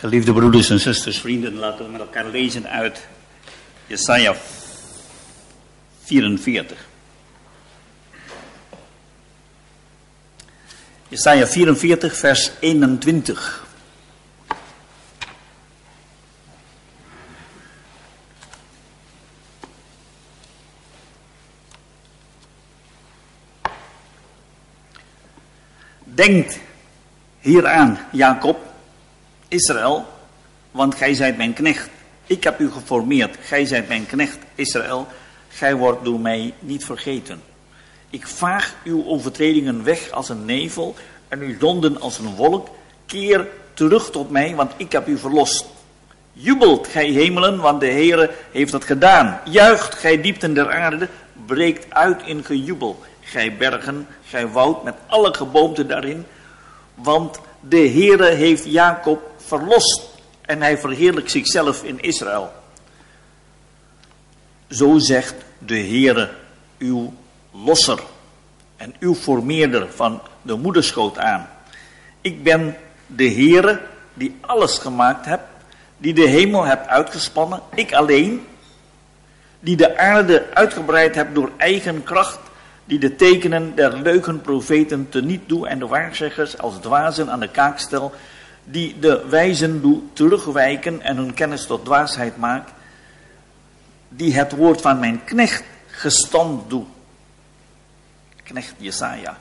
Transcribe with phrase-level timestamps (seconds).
[0.00, 3.06] Geliefde broeders en zusters, vrienden, laten we met elkaar lezen uit
[3.86, 4.36] Jesaja
[6.02, 6.86] 44.
[11.08, 13.66] Jesaja 44, vers 21.
[26.04, 26.58] Denkt
[27.40, 28.74] hieraan, Jacob,
[29.56, 30.04] Israël,
[30.70, 31.88] want gij zijt mijn knecht.
[32.26, 35.06] Ik heb u geformeerd, gij zijt mijn knecht, Israël.
[35.48, 37.42] Gij wordt door mij niet vergeten.
[38.10, 40.94] Ik vaag uw overtredingen weg als een nevel
[41.28, 42.68] en uw zonden als een wolk.
[43.06, 45.66] Keer terug tot mij, want ik heb u verlost.
[46.32, 49.40] Jubelt, gij hemelen, want de Heere heeft het gedaan.
[49.44, 51.08] Juicht, gij diepten der aarde,
[51.46, 53.02] breekt uit in gejubel.
[53.20, 56.26] Gij bergen, gij woud met alle geboomte daarin.
[56.94, 60.08] Want de Heere heeft Jacob verlost
[60.40, 62.52] en hij verheerlijkt zichzelf in Israël.
[64.70, 66.30] Zo zegt de Heere,
[66.78, 67.12] uw
[67.52, 67.98] losser
[68.76, 71.48] en uw formeerder van de moederschoot aan.
[72.20, 73.80] Ik ben de Heere
[74.14, 75.44] die alles gemaakt hebt,
[75.98, 78.46] die de hemel hebt uitgespannen, ik alleen,
[79.60, 82.38] die de aarde uitgebreid hebt door eigen kracht,
[82.84, 87.78] die de tekenen der leugenprofeten teniet doet en de waarzeggers als dwazen aan de kaak
[87.78, 88.12] stel,
[88.68, 92.72] die de wijzen doet terugwijken en hun kennis tot dwaasheid maakt,
[94.08, 96.86] die het woord van mijn knecht gestand doet,
[98.42, 99.38] knecht Jesaja,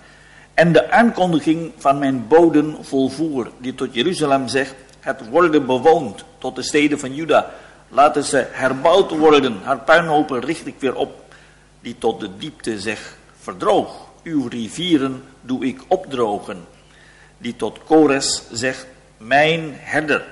[0.53, 6.55] en de aankondiging van mijn boden volvoer, die tot Jeruzalem zegt, het worden bewoond tot
[6.55, 7.51] de steden van Juda,
[7.89, 11.23] laten ze herbouwd worden, haar puinhopen richt ik weer op,
[11.81, 16.65] die tot de diepte zegt, verdroog, uw rivieren doe ik opdrogen,
[17.37, 20.25] die tot Kores zegt, mijn herder,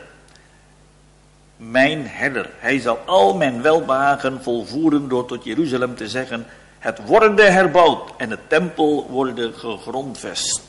[1.57, 2.49] mijn herder.
[2.57, 6.45] Hij zal al mijn welbehagen volvoeren door tot Jeruzalem te zeggen,
[6.79, 10.61] het worden herbouwd en de tempel worden gegrondvest.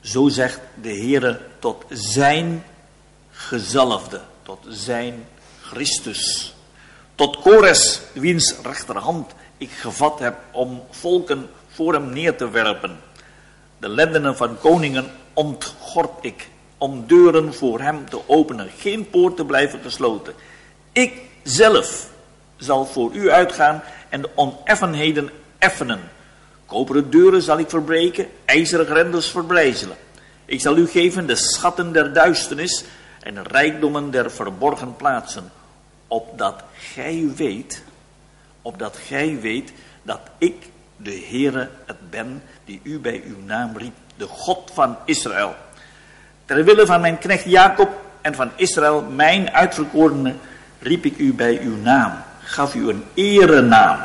[0.00, 2.64] Zo zegt de Heere tot zijn
[3.30, 5.26] gezalfde, tot zijn
[5.60, 6.54] Christus.
[7.14, 12.98] Tot Kores, wiens rechterhand ik gevat heb om volken voor hem neer te werpen.
[13.80, 16.48] De lendenen van koningen ontgord ik
[16.78, 20.34] om deuren voor hem te openen, geen poort te blijven gesloten.
[20.92, 22.10] Ik zelf
[22.56, 26.00] zal voor u uitgaan en de oneffenheden effenen.
[26.66, 29.96] Koperen deuren zal ik verbreken, ijzeren grendels verbrijzelen.
[30.44, 32.84] Ik zal u geven de schatten der duisternis
[33.20, 35.50] en de rijkdommen der verborgen plaatsen,
[36.08, 37.82] opdat gij weet,
[38.62, 40.54] opdat gij weet dat ik
[41.02, 45.54] de Heere het ben die u bij uw naam riep, de God van Israël.
[46.44, 47.90] Ter wille van mijn knecht Jacob
[48.20, 50.34] en van Israël, mijn uitverkorene,
[50.78, 52.12] riep ik u bij uw naam,
[52.42, 53.98] gaf u een erenaam,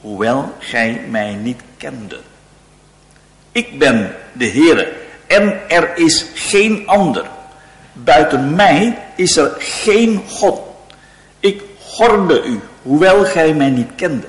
[0.00, 2.20] hoewel gij mij niet kende.
[3.52, 4.92] Ik ben de Heere
[5.26, 7.24] en er is geen ander.
[7.92, 10.60] Buiten mij is er geen God.
[11.40, 11.62] Ik
[11.96, 14.26] horde u, hoewel gij mij niet kende,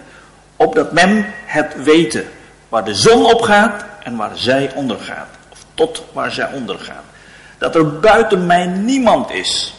[0.55, 2.25] opdat men het weten,
[2.69, 5.27] waar de zon opgaat en waar zij ondergaat.
[5.49, 7.03] Of tot waar zij ondergaan.
[7.57, 9.73] Dat er buiten mij niemand is.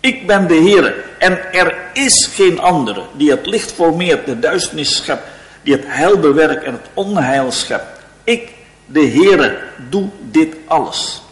[0.00, 4.96] Ik ben de Heer en er is geen andere die het licht formeert, de duisternis
[4.96, 5.26] schept,
[5.62, 8.00] die het heil bewerkt en het onheil schept.
[8.24, 8.52] Ik,
[8.86, 11.22] de Heere, doe dit alles.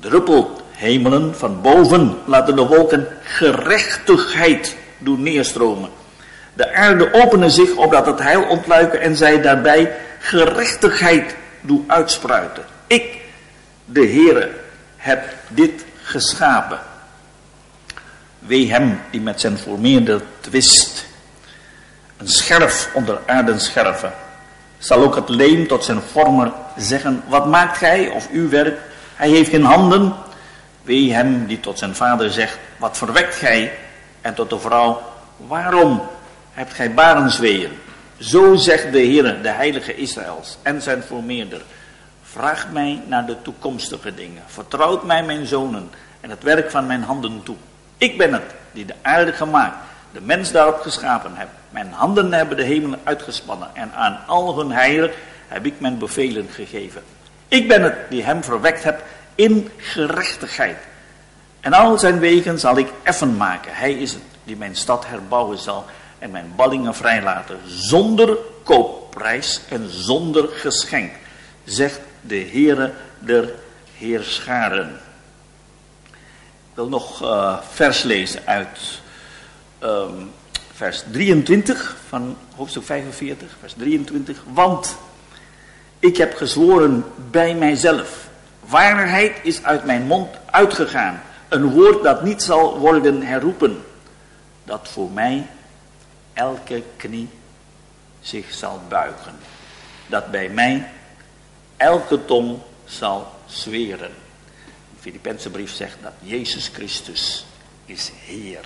[0.00, 5.90] Druppelt hemelen van boven, laten de wolken gerechtigheid doen neerstromen.
[6.58, 12.64] De aarde openen zich opdat het heil ontluiken en zij daarbij gerechtigheid doen uitspruiten.
[12.86, 13.20] Ik,
[13.84, 14.50] de Heere,
[14.96, 16.78] heb dit geschapen.
[18.38, 21.06] Wee hem die met zijn formeerder twist.
[22.16, 24.12] Een scherf onder aardenscherven.
[24.78, 28.78] Zal ook het leem tot zijn vormer zeggen, wat maakt gij of uw werk?
[29.14, 30.14] Hij heeft geen handen.
[30.82, 33.72] Wee hem die tot zijn vader zegt, wat verwekt gij?
[34.20, 35.02] En tot de vrouw,
[35.36, 36.02] waarom
[36.58, 37.70] hebt gij barensweeën?
[38.16, 41.60] Zo zegt de Heer, de heilige Israëls en zijn formeerder.
[42.22, 44.42] Vraag mij naar de toekomstige dingen.
[44.46, 45.90] Vertrouwt mij mijn zonen
[46.20, 47.56] en het werk van mijn handen toe.
[47.98, 49.76] Ik ben het die de aarde gemaakt,
[50.12, 51.48] de mens daarop geschapen heb.
[51.70, 55.10] Mijn handen hebben de hemelen uitgespannen en aan al hun heilen
[55.48, 57.02] heb ik mijn bevelen gegeven.
[57.48, 59.02] Ik ben het die hem verwekt heb
[59.34, 60.78] in gerechtigheid.
[61.60, 63.74] En al zijn wegen zal ik effen maken.
[63.74, 65.86] Hij is het die mijn stad herbouwen zal
[66.18, 67.58] en mijn ballingen vrijlaten.
[67.66, 71.12] Zonder koopprijs en zonder geschenk,
[71.64, 73.52] zegt de Heere der
[73.96, 75.00] heerscharen.
[76.08, 79.00] Ik wil nog uh, vers lezen uit
[79.82, 80.30] um,
[80.72, 84.42] vers 23 van hoofdstuk 45, vers 23.
[84.52, 84.96] Want
[85.98, 88.28] ik heb gezworen bij mijzelf,
[88.60, 93.84] waarheid is uit mijn mond uitgegaan, een woord dat niet zal worden herroepen,
[94.64, 95.46] dat voor mij
[96.38, 97.28] elke knie
[98.20, 99.34] zich zal buigen,
[100.06, 100.90] dat bij mij
[101.76, 104.12] elke tong zal zweren.
[104.94, 107.46] De Filippense brief zegt dat Jezus Christus
[107.84, 108.64] is Heer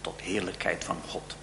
[0.00, 1.36] tot heerlijkheid van God.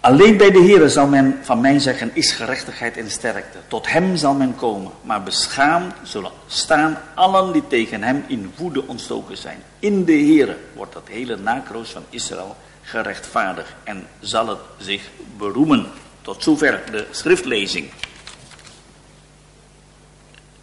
[0.00, 3.58] Alleen bij de Heer zal men van mij zeggen, is gerechtigheid en sterkte.
[3.68, 8.86] Tot hem zal men komen, maar beschaamd zullen staan allen die tegen hem in woede
[8.86, 9.62] ontstoken zijn.
[9.78, 15.02] In de Heer wordt dat hele nakroos van Israël gerechtvaardigd en zal het zich
[15.36, 15.86] beroemen.
[16.22, 17.90] Tot zover de schriftlezing.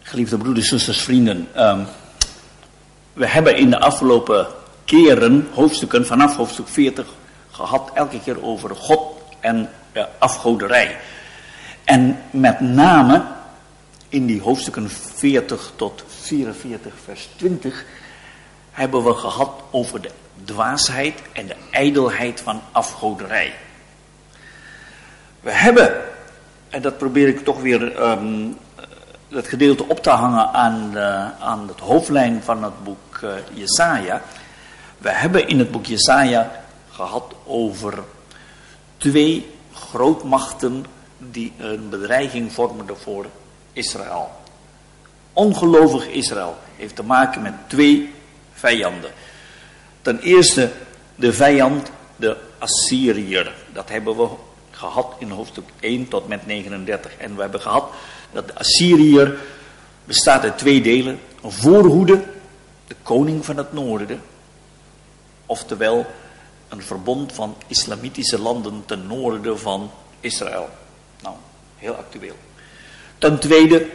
[0.02, 1.48] Geliefde broeders, zusters, vrienden.
[1.56, 1.86] Um,
[3.12, 4.46] we hebben in de afgelopen
[4.84, 7.06] keren, hoofdstukken vanaf hoofdstuk 40,
[7.50, 9.00] gehad elke keer over God
[9.40, 9.70] en
[10.18, 10.98] afgoderij.
[11.84, 13.24] En met name
[14.08, 17.84] in die hoofdstukken 40 tot 44, vers 20,
[18.70, 20.10] hebben we gehad over de
[20.44, 23.54] dwaasheid en de ijdelheid van afgoderij.
[25.40, 26.02] We hebben,
[26.68, 28.58] en dat probeer ik toch weer um,
[29.28, 34.22] dat gedeelte op te hangen aan, uh, aan het hoofdlijn van het boek uh, Jesaja.
[34.98, 36.50] We hebben in het boek Jesaja
[36.90, 37.98] gehad over
[38.96, 40.84] twee grootmachten
[41.18, 43.26] die een bedreiging vormden voor
[43.72, 44.30] Israël.
[45.32, 48.14] Ongelovig Israël heeft te maken met twee
[48.52, 49.10] vijanden.
[50.02, 50.70] Ten eerste
[51.14, 53.54] de vijand, de Assyriër.
[53.72, 54.28] Dat hebben we
[54.70, 57.16] gehad in hoofdstuk 1 tot met 39.
[57.16, 57.90] En we hebben gehad
[58.32, 59.38] dat de Assyriër
[60.04, 61.20] bestaat uit twee delen.
[61.42, 62.24] Een voorhoede,
[62.86, 64.22] de koning van het noorden.
[65.46, 66.06] Oftewel
[66.68, 69.90] een verbond van islamitische landen ten noorden van
[70.20, 70.68] Israël.
[71.22, 71.34] Nou,
[71.76, 72.36] heel actueel.
[73.18, 73.86] Ten tweede,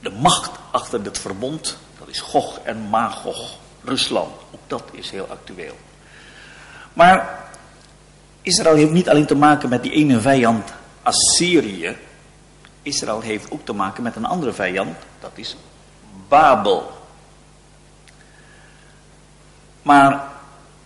[0.00, 4.30] de macht achter dit verbond, dat is Gog en Magog, Rusland.
[4.50, 5.76] Ook dat is heel actueel.
[6.92, 7.40] Maar
[8.42, 11.96] Israël heeft niet alleen te maken met die ene vijand Assyrië.
[12.82, 15.56] Israël heeft ook te maken met een andere vijand, dat is
[16.28, 16.90] Babel.
[19.82, 20.28] Maar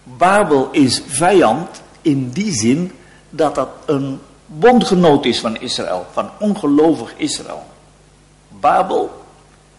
[0.02, 2.92] Babel is vijand in die zin
[3.30, 7.66] dat dat een bondgenoot is van Israël, van ongelovig Israël.
[8.48, 9.24] Babel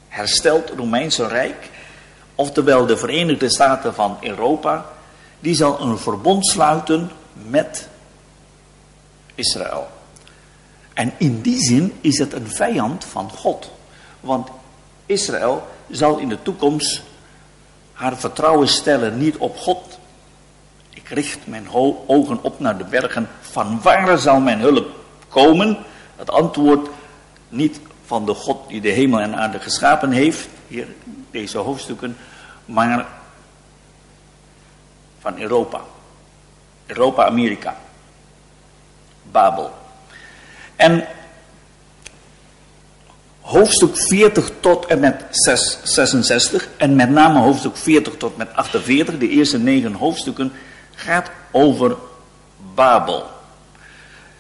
[0.08, 1.70] herstelt het Romeinse Rijk,
[2.38, 4.86] oftewel de Verenigde Staten van Europa,
[5.40, 7.88] die zal een verbond sluiten met
[9.36, 9.88] Israël.
[10.94, 13.72] En in die zin is het een vijand van God.
[14.20, 14.50] Want
[15.06, 17.02] Israël zal in de toekomst
[17.94, 20.00] haar vertrouwen stellen niet op God.
[20.90, 21.68] Ik richt mijn
[22.08, 23.30] ogen op naar de bergen.
[23.42, 24.88] Van waar zal mijn hulp
[25.28, 25.78] komen?
[26.16, 26.90] Het antwoord
[27.50, 30.48] niet van de God die de hemel en aarde geschapen heeft.
[30.68, 30.88] Hier
[31.32, 32.18] deze hoofdstukken.
[32.66, 33.08] Maar
[35.20, 35.82] van Europa.
[36.86, 37.78] Europa, Amerika.
[39.32, 39.74] Babel.
[40.76, 41.08] En
[43.42, 49.18] hoofdstuk 40 tot en met 6, 66 en met name hoofdstuk 40 tot met 48,
[49.18, 50.52] de eerste negen hoofdstukken,
[50.96, 51.96] gaat over
[52.76, 53.26] Babel.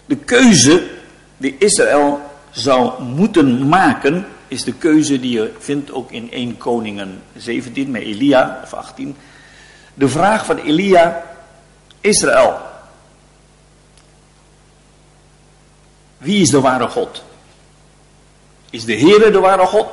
[0.05, 0.89] De keuze
[1.37, 7.21] die Israël zou moeten maken, is de keuze die je vindt ook in 1 Koningen
[7.35, 9.15] 17 met Elia, of 18.
[9.93, 11.23] De vraag van Elia,
[12.01, 12.67] Israël,
[16.17, 17.23] Wie is de ware God?
[18.69, 19.87] Is de Heere de ware God?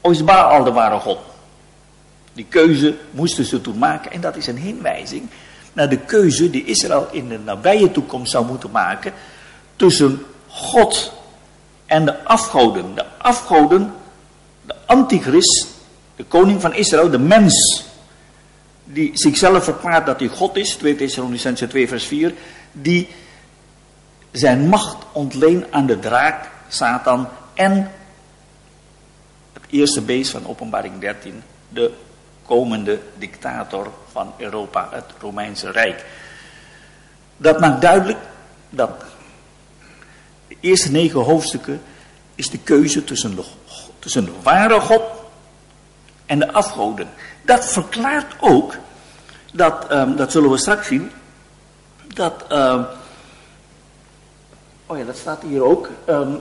[0.00, 1.18] Of is Baal de ware God?
[2.32, 5.28] Die keuze moesten ze toen maken en dat is een hinwijzing
[5.72, 9.12] naar de keuze die Israël in de nabije toekomst zou moeten maken
[9.76, 11.12] tussen God
[11.86, 12.94] en de afgoden.
[12.94, 13.94] De afgoden,
[14.62, 15.66] de antichrist,
[16.16, 17.84] de koning van Israël, de mens
[18.84, 22.34] die zichzelf verklaart dat hij God is, 2 Thessalonicense 2 vers 4,
[22.72, 23.08] die
[24.30, 27.90] zijn macht ontleen aan de draak, Satan en
[29.52, 31.92] het eerste beest van openbaring 13, de
[32.46, 36.04] komende dictator van Europa, het Romeinse Rijk.
[37.36, 38.18] Dat maakt duidelijk
[38.70, 39.04] dat
[40.60, 41.82] eerste negen hoofdstukken
[42.34, 43.44] is de keuze tussen de,
[43.98, 45.02] tussen de ware God
[46.26, 47.08] en de afgoden.
[47.44, 48.76] Dat verklaart ook,
[49.52, 51.10] dat, um, dat zullen we straks zien,
[52.14, 52.44] dat...
[52.52, 52.86] Um,
[54.86, 55.90] Oh ja, dat staat hier ook.
[56.08, 56.40] Um,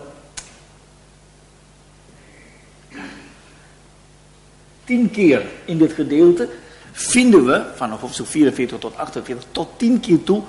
[4.83, 6.49] tien keer in dit gedeelte
[6.91, 10.43] vinden we, van hoofdstuk 44 tot 48, tot tien keer toe,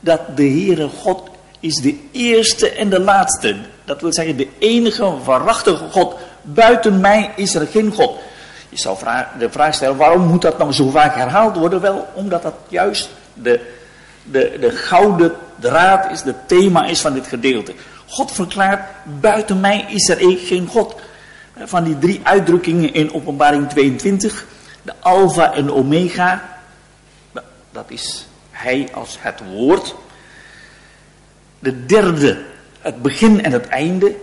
[0.00, 1.30] dat de Heere God
[1.64, 3.56] is de eerste en de laatste.
[3.84, 6.14] Dat wil zeggen, de enige waarachtige God.
[6.42, 8.18] Buiten mij is er geen God.
[8.68, 8.98] Je zou
[9.38, 11.80] de vraag stellen, waarom moet dat nou zo vaak herhaald worden?
[11.80, 13.60] Wel, omdat dat juist de,
[14.22, 17.74] de, de gouden draad is, het thema is van dit gedeelte.
[18.06, 18.88] God verklaart,
[19.20, 20.94] buiten mij is er geen God.
[21.56, 24.46] Van die drie uitdrukkingen in openbaring 22,
[24.82, 26.58] de alfa en omega,
[27.72, 29.94] dat is hij als het woord.
[31.64, 32.42] De derde,
[32.80, 34.14] het begin en het einde,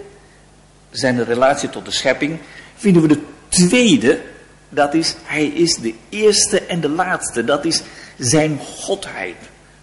[0.91, 2.39] zijn de relatie tot de schepping.
[2.75, 4.21] Vinden we de tweede,
[4.69, 7.43] dat is, hij is de eerste en de laatste.
[7.43, 7.81] Dat is
[8.17, 9.36] zijn godheid.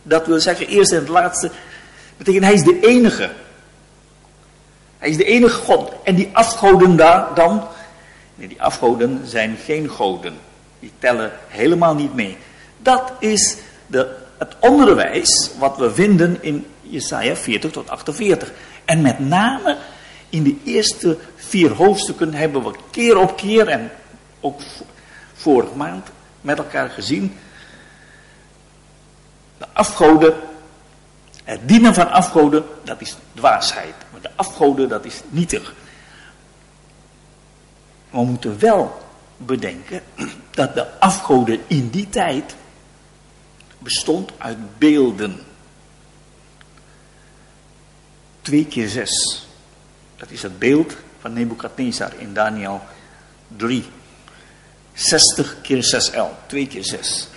[0.02, 1.50] Dat wil zeggen, eerste en de laatste,
[2.16, 3.30] betekent hij is de enige.
[4.98, 5.92] Hij is de enige God.
[6.04, 7.66] En die afgoden daar dan,
[8.34, 10.34] nee, die afgoden zijn geen goden.
[10.80, 12.36] Die tellen helemaal niet mee.
[12.78, 18.52] Dat is de, het onderwijs wat we vinden in Jesaja 40 tot 48.
[18.84, 19.78] En met name
[20.28, 23.90] in de eerste vier hoofdstukken hebben we keer op keer en
[24.40, 24.60] ook
[25.34, 26.08] vorige maand
[26.40, 27.36] met elkaar gezien.
[29.58, 30.34] De afgoden,
[31.44, 33.94] het dienen van afgoden, dat is dwaasheid.
[34.12, 35.74] Maar de afgoden, dat is nietig.
[38.10, 40.02] we moeten wel bedenken
[40.50, 42.56] dat de afgoden in die tijd
[43.78, 45.40] bestond uit beelden.
[48.48, 49.46] Twee keer zes.
[50.16, 52.80] Dat is het beeld van Nebukadnezar in Daniel
[53.56, 53.84] 3.
[54.92, 57.28] 60 keer 6L, 2 keer 6.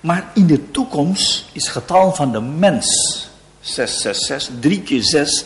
[0.00, 2.88] Maar in de toekomst is het getal van de mens
[3.60, 5.44] 666, 3 keer 6.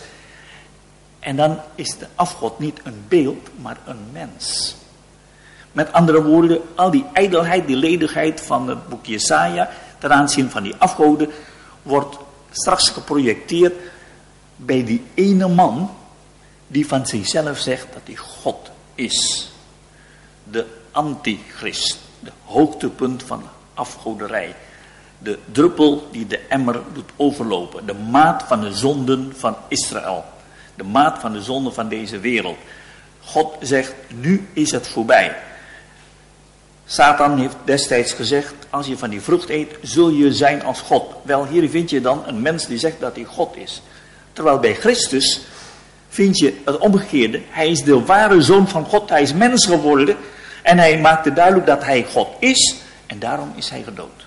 [1.19, 4.75] En dan is de afgod niet een beeld, maar een mens.
[5.73, 10.63] Met andere woorden, al die ijdelheid, die ledigheid van het boek Jesaja, ten aanzien van
[10.63, 11.31] die afgoden,
[11.83, 12.17] wordt
[12.51, 13.75] straks geprojecteerd
[14.59, 15.91] bij die ene man
[16.67, 19.51] die van zichzelf zegt dat hij God is.
[20.45, 23.43] De antichrist, de hoogtepunt van
[23.75, 24.55] afgoderij.
[25.19, 27.87] De druppel die de emmer doet overlopen.
[27.87, 30.25] De maat van de zonden van Israël.
[30.75, 32.57] De maat van de zonden van deze wereld.
[33.21, 35.37] God zegt, nu is het voorbij.
[36.87, 41.15] Satan heeft destijds gezegd, als je van die vrucht eet, zul je zijn als God.
[41.23, 43.83] Wel, hier vind je dan een mens die zegt dat hij God is.
[44.39, 45.41] Terwijl bij Christus
[46.09, 47.41] vind je het omgekeerde.
[47.49, 50.17] Hij is de ware zoon van God, hij is mens geworden.
[50.63, 52.77] En hij maakte duidelijk dat hij God is
[53.07, 54.27] en daarom is hij gedood.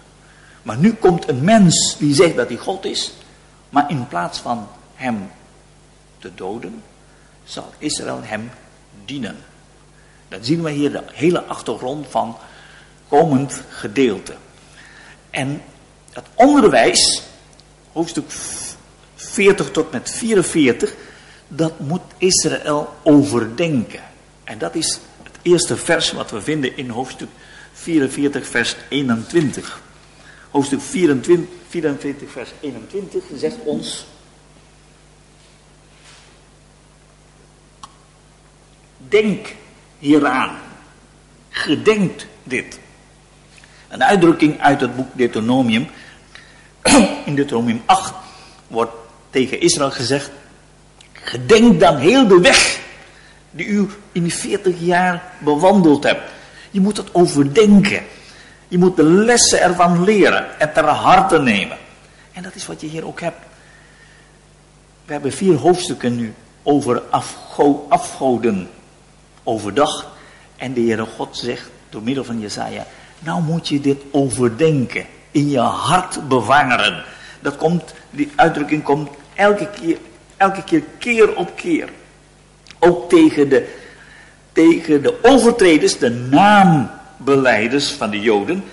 [0.62, 3.13] Maar nu komt een mens die zegt dat hij God is,
[3.70, 5.32] maar in plaats van hem
[6.20, 6.84] te doden,
[7.44, 8.51] zal Israël hem
[9.06, 9.38] dienen.
[10.27, 12.38] Dat zien we hier de hele achtergrond van
[13.08, 14.34] komend gedeelte.
[15.30, 15.62] En
[16.13, 17.24] het onderwijs,
[17.91, 18.32] hoofdstuk
[19.22, 20.96] 40 tot met 44,
[21.48, 24.01] dat moet Israël overdenken.
[24.44, 27.30] En dat is het eerste vers wat we vinden in hoofdstuk
[27.74, 29.82] 44, vers 21.
[30.51, 34.06] Hoofdstuk 24, 44, vers 21 zegt ons.
[38.98, 39.56] Denk
[40.00, 40.58] hieraan.
[41.50, 42.80] Gedenkt dit.
[43.88, 45.88] Een uitdrukking uit het boek Deuteronomium.
[47.25, 48.13] In Deuteronomium 8
[48.68, 49.00] wordt
[49.32, 50.32] tegen Israël gezegd.
[51.12, 52.80] Gedenk dan heel de weg
[53.52, 56.32] die u in die 40 jaar bewandeld hebt.
[56.72, 58.04] Je moet het overdenken.
[58.68, 61.78] Je moet de lessen ervan leren en ter harte nemen.
[62.32, 63.46] En dat is wat je hier ook hebt.
[65.06, 66.34] We hebben vier hoofdstukken nu
[66.64, 68.70] over afgo afgoden
[69.44, 70.12] overdag.
[70.58, 72.86] En de Heere God zegt door middel van Jezaja,
[73.20, 77.04] nou moet je dit overdenken, in je hart bewaren.
[77.40, 79.98] Dat komt, die uitdrukking komt elke keer,
[80.38, 81.90] elke keer, keer op keer.
[82.80, 83.68] Ook tegen de,
[84.52, 88.64] tegen de overtreders, de naambeleiders van de Joden,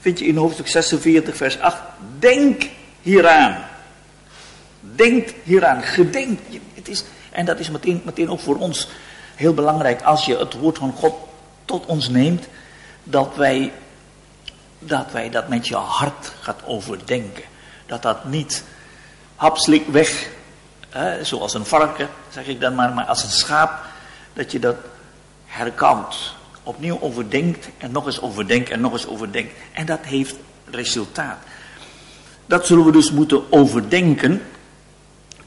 [0.00, 1.76] vind je in hoofdstuk 46, vers 8.
[2.18, 2.62] Denk
[3.02, 3.64] hieraan.
[4.80, 5.82] Denk hieraan.
[5.82, 6.40] Gedenk.
[6.74, 8.88] Het is, en dat is meteen, meteen ook voor ons
[9.34, 10.02] heel belangrijk.
[10.02, 11.14] Als je het woord van God
[11.66, 12.48] tot ons neemt.
[13.04, 13.72] Dat wij
[14.78, 17.44] dat, wij dat met je hart gaat overdenken.
[17.86, 18.64] Dat dat niet
[19.36, 20.28] hapslik weg
[21.22, 23.84] zoals een varken, zeg ik dan maar, maar als een schaap,
[24.32, 24.76] dat je dat
[25.44, 29.52] herkant, opnieuw overdenkt en nog eens overdenkt en nog eens overdenkt.
[29.72, 30.34] En dat heeft
[30.70, 31.38] resultaat.
[32.46, 34.42] Dat zullen we dus moeten overdenken.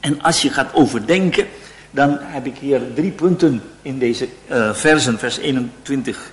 [0.00, 1.46] En als je gaat overdenken,
[1.90, 6.32] dan heb ik hier drie punten in deze uh, versen, vers 21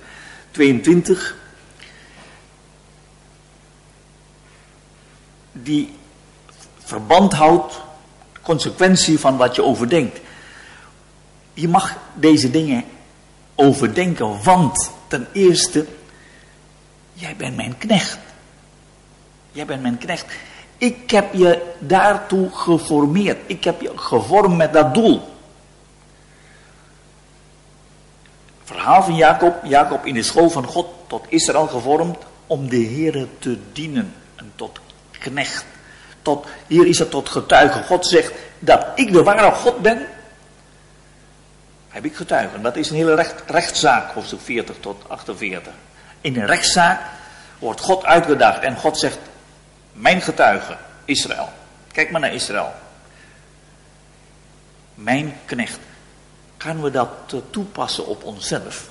[0.50, 1.36] 22,
[5.52, 5.97] die
[6.88, 7.80] verband houdt,
[8.42, 10.20] consequentie van wat je overdenkt.
[11.54, 12.84] Je mag deze dingen
[13.54, 15.86] overdenken, want ten eerste,
[17.12, 18.18] jij bent mijn knecht.
[19.52, 20.26] Jij bent mijn knecht.
[20.78, 23.38] Ik heb je daartoe geformeerd.
[23.46, 25.20] Ik heb je gevormd met dat doel.
[28.64, 29.64] Verhaal van Jacob.
[29.64, 34.14] Jacob in de school van God tot Israël gevormd om de Here te dienen.
[34.36, 34.78] En tot
[35.10, 35.64] knecht.
[36.66, 37.82] Hier is het tot getuige.
[37.82, 40.06] God zegt dat ik de ware God ben.
[41.88, 42.62] Heb ik getuigen.
[42.62, 45.72] Dat is een hele recht, rechtszaak, hoofdstuk 40 tot 48.
[46.20, 47.00] In een rechtszaak
[47.58, 48.62] wordt God uitgedaagd.
[48.62, 49.18] En God zegt,
[49.92, 51.48] mijn getuige, Israël.
[51.92, 52.72] Kijk maar naar Israël.
[54.94, 55.78] Mijn knecht.
[56.56, 57.08] Gaan we dat
[57.50, 58.88] toepassen op onszelf?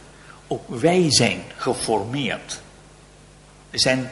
[0.47, 2.59] Ook wij zijn geformeerd.
[3.69, 4.11] We zijn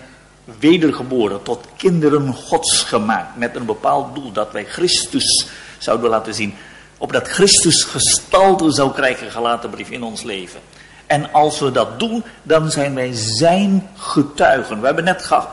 [0.59, 3.37] wedergeboren, tot kinderen gods gemaakt.
[3.37, 5.47] Met een bepaald doel dat wij Christus
[5.77, 6.55] zouden laten zien.
[6.97, 10.59] Opdat Christus gestalte zou krijgen, gelaten brief in ons leven.
[11.05, 14.79] En als we dat doen, dan zijn wij zijn getuigen.
[14.79, 15.47] We hebben net gehad,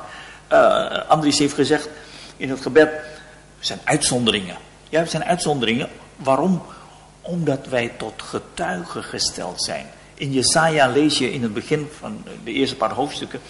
[0.53, 1.89] uh, Andries heeft gezegd
[2.37, 2.89] in het gebed,
[3.59, 4.57] we zijn uitzonderingen.
[4.89, 5.89] Ja, we zijn uitzonderingen.
[6.17, 6.63] Waarom?
[7.21, 9.87] Omdat wij tot getuigen gesteld zijn.
[10.15, 13.41] In Jesaja lees je in het begin van de eerste paar hoofdstukken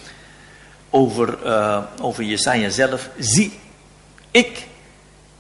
[0.93, 3.09] over, uh, over Jesaja zelf.
[3.19, 3.53] Zie,
[4.31, 4.67] ik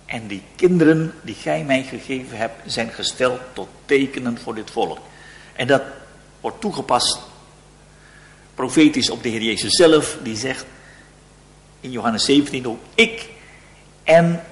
[0.06, 4.98] en die kinderen die gij mij gegeven hebt, zijn gesteld tot tekenen voor dit volk.
[5.52, 5.82] En dat
[6.40, 7.18] wordt toegepast
[8.54, 10.64] profetisch op de Heer Jezus zelf, die zegt
[11.80, 13.28] in Johannes 17 ook, ik
[14.02, 14.42] en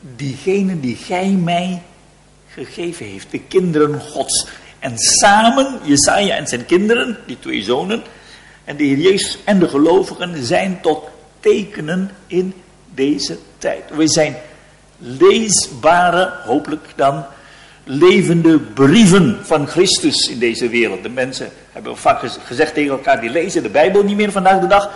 [0.00, 1.82] diegene die gij mij
[2.48, 4.48] gegeven heeft, de kinderen Gods.
[4.78, 8.02] En samen, Jesaja en zijn kinderen, die twee zonen,
[8.72, 11.08] en de Heer Jezus en de gelovigen zijn tot
[11.40, 12.54] tekenen in
[12.94, 13.82] deze tijd.
[13.94, 14.36] We zijn
[14.98, 17.24] leesbare, hopelijk dan,
[17.84, 21.02] levende brieven van Christus in deze wereld.
[21.02, 24.66] De mensen hebben vaak gezegd tegen elkaar, die lezen de Bijbel niet meer vandaag de
[24.66, 24.90] dag,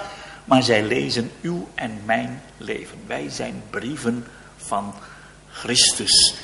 [0.45, 2.99] maar zij lezen uw en mijn leven.
[3.07, 4.95] Wij zijn brieven van
[5.53, 6.35] Christus.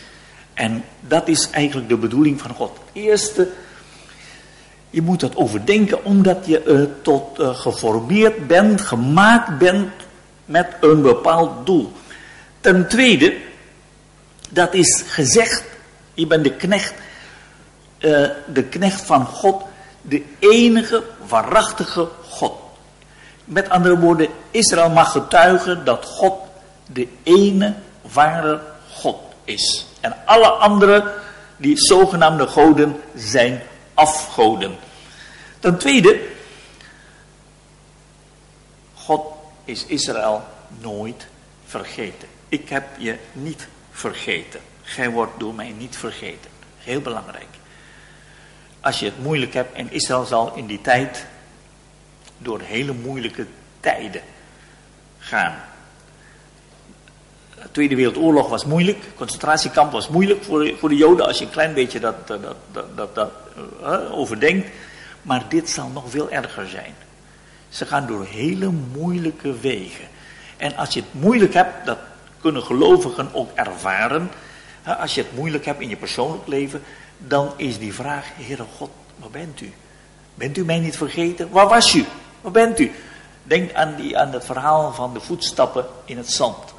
[0.55, 2.79] En dat is eigenlijk de bedoeling van God.
[2.93, 3.49] Eerste
[4.93, 9.93] je moet dat overdenken omdat je uh, tot uh, geformeerd bent, gemaakt bent
[10.45, 11.93] met een bepaald doel.
[12.61, 13.37] Ten tweede,
[14.49, 15.65] dat is gezegd,
[16.15, 16.95] je bent de knecht,
[17.99, 19.63] uh, de knecht van God,
[20.03, 22.53] de enige waarachtige God.
[23.45, 26.35] Met andere woorden, Israël mag getuigen dat God
[26.87, 27.75] de ene
[28.13, 29.87] ware God is.
[30.01, 31.13] En alle andere,
[31.57, 33.63] die zogenaamde goden, zijn
[34.03, 34.79] afgoden.
[35.59, 36.21] Ten tweede,
[38.95, 39.27] God
[39.65, 40.45] is Israël
[40.81, 41.27] nooit
[41.67, 42.29] vergeten.
[42.49, 44.61] Ik heb je niet vergeten.
[44.83, 46.51] Gij wordt door mij niet vergeten.
[46.79, 47.47] Heel belangrijk.
[48.81, 51.27] Als je het moeilijk hebt, en Israël zal in die tijd
[52.39, 53.47] door hele moeilijke
[53.81, 54.23] tijden
[55.19, 55.72] gaan.
[57.63, 61.45] De Tweede Wereldoorlog was moeilijk, concentratiekamp was moeilijk voor de, voor de Joden, als je
[61.45, 63.31] een klein beetje dat, dat, dat, dat, dat
[63.83, 64.69] uh, overdenkt.
[65.23, 66.95] Maar dit zal nog veel erger zijn.
[67.69, 70.05] Ze gaan door hele moeilijke wegen.
[70.57, 71.99] En als je het moeilijk hebt, dat
[72.41, 74.31] kunnen gelovigen ook ervaren.
[74.99, 76.83] Als je het moeilijk hebt in je persoonlijk leven,
[77.19, 79.73] dan is die vraag, Heere God, waar bent u?
[80.35, 81.51] Bent u mij niet vergeten?
[81.51, 82.05] Waar was u?
[82.41, 82.93] Waar bent u?
[83.43, 86.75] Denk aan, die, aan het verhaal van de voetstappen in het zand.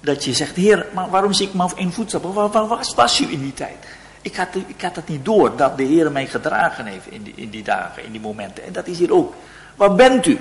[0.00, 2.32] Dat je zegt, Heer, maar waarom zie ik maar één voetstappen?
[2.32, 3.86] Waar, waar was, was u in die tijd?
[4.22, 7.32] Ik had, ik had het niet door dat de Heer mij gedragen heeft in die,
[7.36, 8.64] in die dagen, in die momenten.
[8.64, 9.34] En dat is hier ook.
[9.76, 10.40] Waar bent u?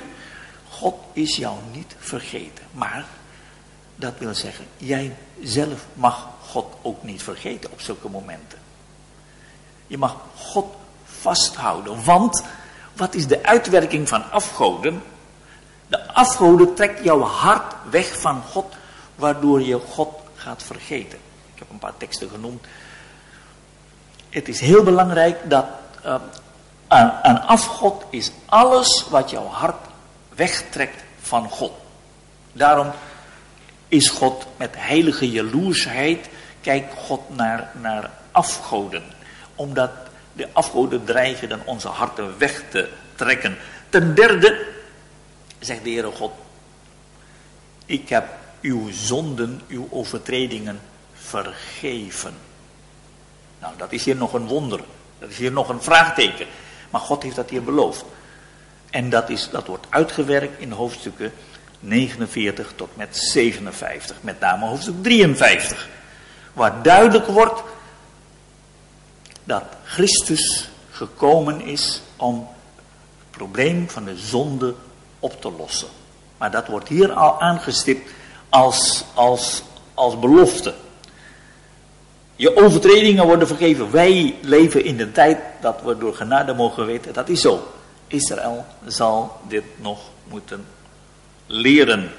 [0.69, 2.63] God is jou niet vergeten.
[2.71, 3.05] Maar
[3.95, 8.59] dat wil zeggen, jij zelf mag God ook niet vergeten op zulke momenten.
[9.87, 10.65] Je mag God
[11.03, 12.03] vasthouden.
[12.03, 12.43] Want
[12.93, 15.01] wat is de uitwerking van afgoden?
[15.87, 18.75] De afgoden trekt jouw hart weg van God,
[19.19, 21.19] waardoor je God gaat vergeten.
[21.53, 22.65] Ik heb een paar teksten genoemd.
[24.29, 25.65] Het is heel belangrijk dat
[26.05, 26.15] uh,
[26.87, 29.87] aan, afgod is alles wat jouw hart
[30.35, 31.71] wegtrekt van God.
[32.53, 32.91] Daarom
[33.87, 36.29] is God met heilige jaloersheid,
[36.61, 39.03] kijkt God naar, naar afgoden.
[39.55, 39.91] Omdat
[40.33, 43.57] de afgoden dreigen dan onze harten weg te trekken.
[43.89, 44.65] Ten derde,
[45.59, 46.31] zegt de Heere God,
[47.85, 50.79] ik heb uw zonden, uw overtredingen
[51.13, 52.33] vergeven.
[53.59, 54.79] Nou, dat is hier nog een wonder.
[55.19, 56.47] Dat is hier nog een vraagteken.
[56.89, 58.05] Maar God heeft dat hier beloofd.
[58.89, 61.33] En dat, is, dat wordt uitgewerkt in hoofdstukken
[61.79, 65.89] 49 tot met 57, met name hoofdstuk 53.
[66.53, 67.63] Waar duidelijk wordt
[69.43, 72.47] dat Christus gekomen is om
[73.17, 74.75] het probleem van de zonde
[75.19, 75.87] op te lossen.
[76.37, 78.11] Maar dat wordt hier al aangestipt
[78.49, 80.73] als, als, als belofte.
[82.35, 83.91] Je overtredingen worden vergeven.
[83.91, 87.13] Wij leven in de tijd dat we door genade mogen weten.
[87.13, 87.67] Dat is zo.
[88.07, 90.65] Israël zal dit nog moeten
[91.45, 92.11] leren.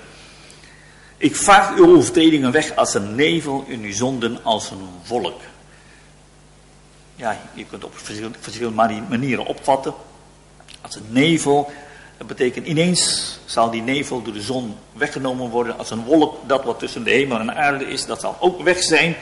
[1.17, 5.41] Ik vaag uw overtredingen weg als een nevel en uw zonden als een wolk.
[7.17, 7.99] Ja, je kunt op
[8.41, 9.95] verschillende manieren opvatten.
[10.81, 11.71] Als een nevel,
[12.21, 15.79] dat betekent ineens zal die nevel door de zon weggenomen worden.
[15.79, 18.83] Als een wolk, dat wat tussen de hemel en aarde is, dat zal ook weg
[18.83, 19.17] zijn.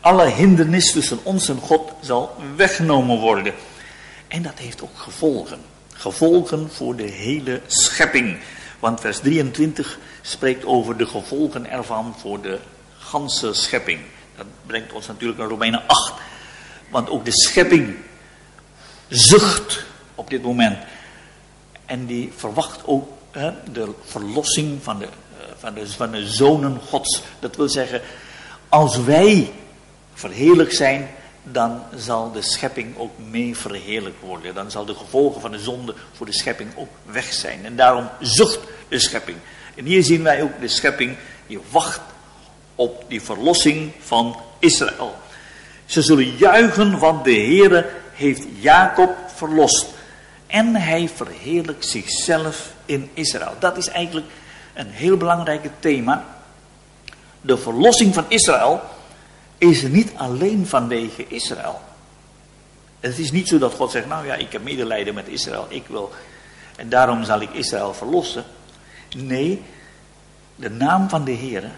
[0.00, 3.54] Alle hindernis tussen ons en God zal weggenomen worden.
[4.28, 5.58] En dat heeft ook gevolgen.
[5.92, 8.38] Gevolgen voor de hele schepping.
[8.78, 12.58] Want vers 23 spreekt over de gevolgen ervan voor de
[12.98, 14.00] ganse schepping.
[14.36, 16.14] Dat brengt ons natuurlijk naar Romeinen 8.
[16.88, 17.96] Want ook de schepping
[19.08, 20.78] zucht op dit moment.
[21.86, 26.80] En die verwacht ook hè, de verlossing van de, eh, van, de, van de zonen
[26.88, 27.22] gods.
[27.38, 28.00] Dat wil zeggen,
[28.68, 29.52] als wij
[30.14, 31.08] verheerlijk zijn,
[31.42, 34.54] dan zal de schepping ook mee verheerlijk worden.
[34.54, 37.64] Dan zal de gevolgen van de zonde voor de schepping ook weg zijn.
[37.64, 39.36] En daarom zucht de schepping.
[39.74, 41.16] En hier zien wij ook de schepping
[41.46, 42.00] die wacht
[42.74, 45.14] op die verlossing van Israël.
[45.84, 49.86] Ze zullen juichen, want de Heere heeft Jacob verlost.
[50.54, 53.52] En hij verheerlijkt zichzelf in Israël.
[53.58, 54.26] Dat is eigenlijk
[54.74, 56.24] een heel belangrijk thema.
[57.40, 58.80] De verlossing van Israël
[59.58, 61.80] is niet alleen vanwege Israël.
[63.00, 65.86] Het is niet zo dat God zegt, nou ja, ik heb medelijden met Israël, ik
[65.86, 66.12] wil,
[66.76, 68.44] en daarom zal ik Israël verlossen.
[69.16, 69.62] Nee,
[70.56, 71.70] de naam van de Heer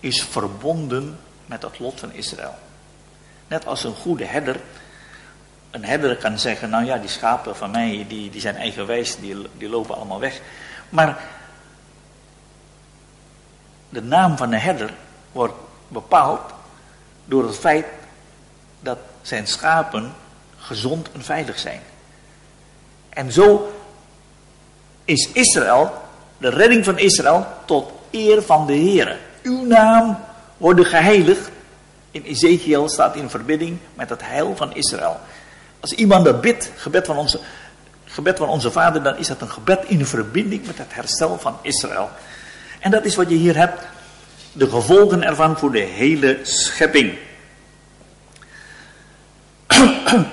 [0.00, 2.54] is verbonden met het lot van Israël.
[3.48, 4.60] Net als een goede herder,
[5.70, 9.36] een herder kan zeggen, nou ja, die schapen van mij, die, die zijn eigenwijs, die,
[9.58, 10.40] die lopen allemaal weg.
[10.88, 11.18] Maar
[13.88, 14.90] de naam van de herder
[15.32, 15.54] wordt
[15.88, 16.40] bepaald
[17.24, 17.86] door het feit
[18.80, 20.12] dat zijn schapen
[20.56, 21.80] gezond en veilig zijn.
[23.08, 23.72] En zo
[25.04, 26.02] is Israël,
[26.38, 29.18] de redding van Israël, tot eer van de Heer.
[29.42, 30.18] Uw naam
[30.56, 31.50] wordt geheiligd.
[32.10, 35.20] In Ezekiel staat in verbinding met het heil van Israël.
[35.80, 37.40] Als iemand dat bidt, gebed van onze,
[38.04, 41.58] gebed van onze vader, dan is dat een gebed in verbinding met het herstel van
[41.62, 42.10] Israël.
[42.78, 43.82] En dat is wat je hier hebt
[44.52, 47.18] de gevolgen ervan voor de hele schepping.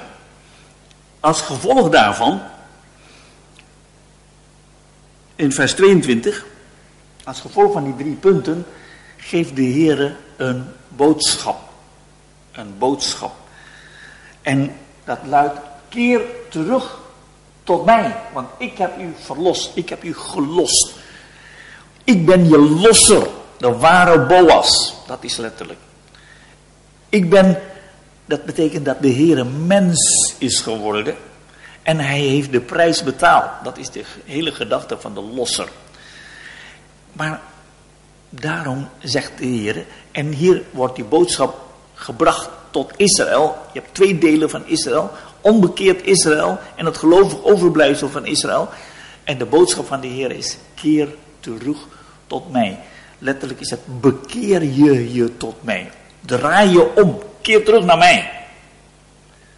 [1.20, 2.42] Als gevolg daarvan,
[5.36, 6.46] in vers 22,
[7.24, 8.66] als gevolg van die drie punten,
[9.18, 11.60] geeft de Heer een boodschap.
[12.52, 13.36] Een boodschap.
[14.42, 14.76] En
[15.08, 17.00] dat luidt, keer terug
[17.64, 20.96] tot mij, want ik heb u verlost, ik heb u gelost.
[22.04, 23.28] Ik ben je losser.
[23.58, 25.80] De ware Boas, dat is letterlijk.
[27.10, 27.62] Ik ben,
[28.26, 31.16] dat betekent dat de Heer een mens is geworden.
[31.84, 33.50] En hij heeft de prijs betaald.
[33.64, 35.68] Dat is de hele gedachte van de losser.
[37.14, 37.42] Maar
[38.30, 41.56] daarom zegt de Heer, en hier wordt die boodschap
[41.94, 43.56] gebracht tot Israël.
[43.74, 45.12] Je hebt twee delen van Israël.
[45.42, 48.70] Onbekeerd Israël en het gelovig overblijfsel van Israël.
[49.24, 51.08] En de boodschap van de Heer is, keer
[51.40, 51.78] terug
[52.28, 52.80] tot mij.
[53.20, 55.92] Letterlijk is het bekeer je je tot mij.
[56.22, 57.20] Draai je om.
[57.42, 58.32] Keer terug naar mij.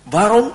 [0.04, 0.52] Waarom?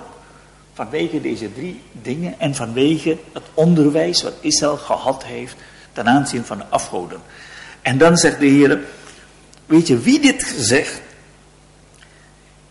[0.73, 5.57] Vanwege deze drie dingen en vanwege het onderwijs wat Israël gehad heeft
[5.93, 7.21] ten aanzien van de afgoden.
[7.83, 8.81] En dan zegt de Heer,
[9.67, 11.01] weet je wie dit zegt?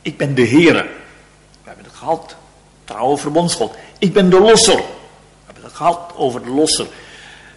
[0.04, 0.74] Ik ben de Heer.
[0.74, 2.36] We hebben het gehad.
[2.84, 3.76] Trouwe verbondsgod.
[4.00, 4.76] Ik ben de losser.
[4.76, 4.84] We
[5.46, 6.88] hebben het gehad over de losser.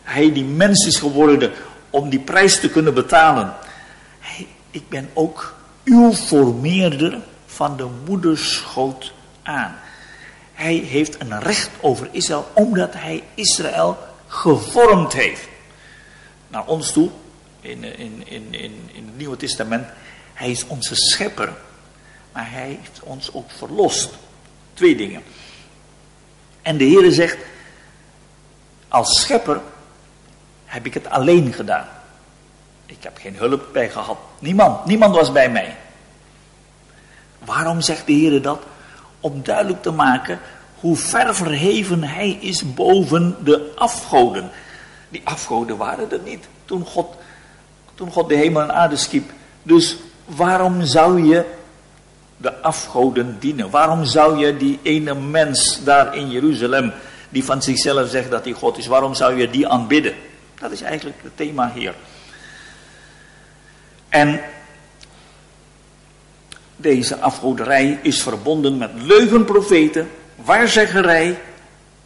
[0.02, 1.52] Hij die mens is geworden
[1.90, 3.54] om die prijs te kunnen betalen.
[4.70, 5.54] ik ben ook
[5.84, 9.76] uw formeerder van de moederschoot aan.
[10.52, 15.48] Hij heeft een recht over Israël omdat hij Israël gevormd heeft.
[16.48, 17.10] Naar ons toe,
[17.60, 19.86] in, in, in, in, in het Nieuwe Testament,
[20.34, 21.52] hij is onze schepper.
[22.36, 24.10] Maar hij heeft ons ook verlost.
[24.74, 25.22] Twee dingen.
[26.62, 27.38] En de Heer zegt,
[28.88, 29.60] als schepper
[30.64, 31.88] heb ik het alleen gedaan.
[32.86, 34.18] Ik heb geen hulp bij gehad.
[34.38, 35.76] Niemand, niemand was bij mij.
[37.44, 38.62] Waarom zegt de Heer dat?
[39.20, 40.40] Om duidelijk te maken
[40.80, 44.50] hoe ver verheven hij is boven de afgoden.
[45.08, 47.14] Die afgoden waren er niet toen God,
[47.94, 49.30] toen God de hemel en aarde schiep.
[49.62, 51.54] Dus waarom zou je
[52.36, 53.70] de afgoden dienen?
[53.70, 56.92] Waarom zou je die ene mens daar in Jeruzalem,
[57.28, 60.14] die van zichzelf zegt dat hij God is, waarom zou je die aanbidden?
[60.60, 61.94] Dat is eigenlijk het thema hier.
[64.08, 64.40] En
[66.76, 71.38] deze afgoderij is verbonden met leugenprofeten, waarzeggerij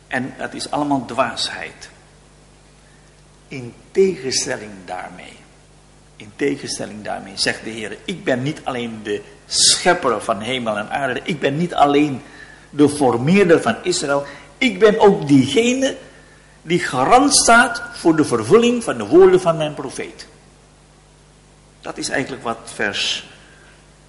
[0.08, 1.88] en het is allemaal dwaasheid.
[3.48, 5.36] In tegenstelling daarmee,
[6.16, 10.90] in tegenstelling daarmee zegt de Heer, ik ben niet alleen de schepper van hemel en
[10.90, 12.22] aarde, ik ben niet alleen
[12.70, 14.24] de formeerder van Israël,
[14.58, 15.96] ik ben ook diegene
[16.62, 20.26] die garant staat voor de vervulling van de woorden van mijn profeet.
[21.80, 23.28] Dat is eigenlijk wat vers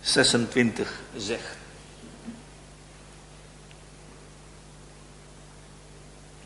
[0.02, 1.58] 26 zegt.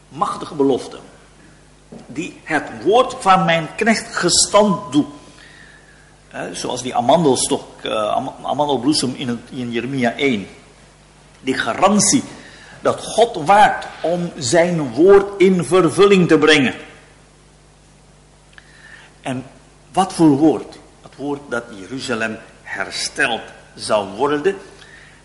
[0.09, 0.99] Machtige belofte,
[2.07, 5.07] die het woord van mijn knecht gestand doet.
[6.51, 10.47] Zoals die amandelstok, uh, amandelbloesem in, in Jeremia 1.
[11.41, 12.23] Die garantie
[12.81, 16.73] dat God waakt om zijn woord in vervulling te brengen.
[19.21, 19.43] En
[19.93, 20.77] wat voor woord?
[21.01, 23.41] Het woord dat Jeruzalem hersteld
[23.75, 24.55] zou worden.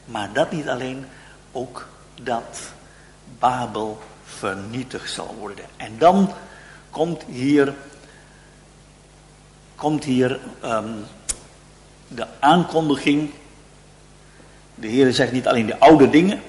[0.04, 1.06] Maar dat niet alleen,
[1.52, 1.86] ook
[2.22, 2.58] dat
[3.38, 5.64] Babel vernietigd zal worden.
[5.76, 6.32] En dan
[6.90, 7.74] komt hier,
[9.80, 11.04] komt hier um,
[12.08, 13.30] de aankondiging.
[14.74, 16.40] De Heer zegt niet alleen de oude dingen,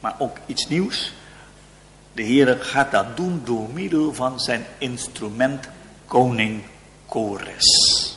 [0.00, 1.12] maar ook iets nieuws.
[2.12, 5.68] De Heer gaat dat doen door middel van zijn instrument
[6.06, 6.62] koning
[7.06, 8.16] Kores.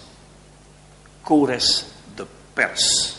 [1.21, 3.15] Kores de pers.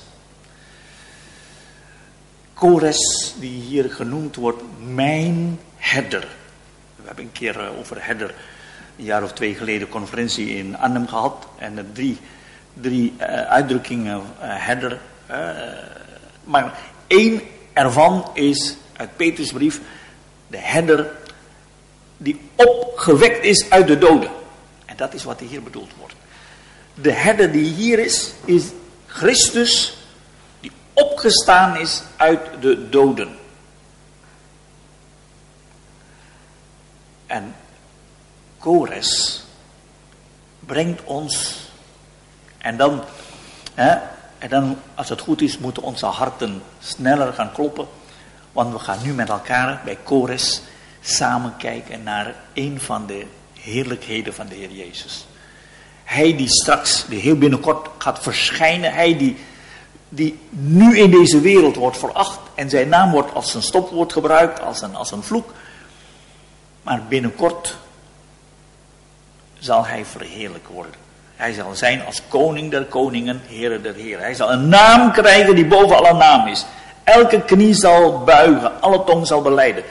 [2.55, 6.29] Kores, die hier genoemd wordt, mijn herder.
[6.97, 8.35] We hebben een keer eh, over herder,
[9.01, 11.47] een jaar of twee geleden, conferentie in Arnhem gehad.
[11.59, 12.19] En drie,
[12.75, 14.99] drie uh, uitdrukkingen uh, herder.
[16.45, 17.41] maar één
[17.73, 19.81] ervan is uit Petersbrief
[20.47, 21.11] de herder
[22.17, 24.31] die opgewekt is uit de doden.
[24.85, 26.15] En dat is wat hier bedoeld wordt.
[26.95, 28.65] De herder die hier is, is
[29.07, 29.97] Christus
[30.61, 33.37] die opgestaan is uit de doden.
[37.27, 37.55] En
[38.61, 39.43] Kores
[40.61, 41.57] brengt ons,
[42.59, 43.03] en dan,
[43.75, 43.99] hè,
[44.39, 47.87] en dan, als het goed is, moeten onze harten sneller gaan kloppen.
[48.53, 50.63] Want we gaan nu met elkaar bij Kores
[51.01, 53.27] samen kijken naar een van de
[53.61, 55.27] heerlijkheden van de Heer Jezus.
[56.05, 58.93] Hij die straks, die heel binnenkort gaat verschijnen.
[58.93, 59.37] Hij die,
[60.09, 62.41] die nu in deze wereld wordt veracht.
[62.55, 65.53] En zijn naam wordt als een stopwoord gebruikt, als een, als een vloek.
[66.83, 67.77] Maar binnenkort
[69.61, 70.95] zal hij verheerlijk worden.
[71.37, 74.23] Hij zal zijn als koning der koningen, heren der heren.
[74.23, 76.67] Hij zal een naam krijgen die boven alle naam is.
[77.05, 79.85] Elke knie zal buigen, alle tong zal beleiden.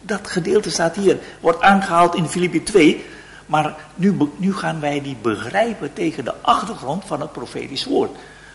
[0.00, 3.04] Dat gedeelte staat hier, wordt aangehaald in Filippi 2.
[3.46, 8.10] Maar nu, nu gaan wij die begrijpen tegen de achtergrond van het profetisch woord.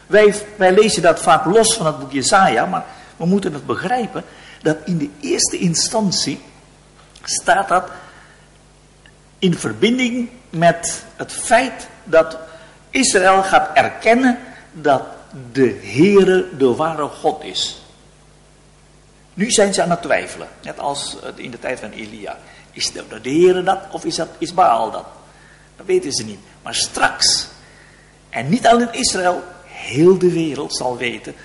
[0.08, 2.86] Wij, wij lezen dat vaak los van het boek Jesaja, maar
[3.17, 4.24] we moeten het begrijpen
[4.62, 6.41] dat in de eerste instantie
[7.24, 7.89] staat dat
[9.39, 12.38] in verbinding met het feit dat
[12.89, 14.39] Israël gaat erkennen
[14.71, 15.04] dat
[15.52, 17.82] de Heere de ware God is.
[19.34, 22.38] Nu zijn ze aan het twijfelen, net als in de tijd van Elia.
[22.71, 25.06] Is de, Heere dat of is, dat, is Baal dat?
[25.78, 26.39] Dat weten ze niet.
[26.62, 27.47] Maar straks,
[28.30, 31.36] en niet alleen Israël, heel de wereld zal weten,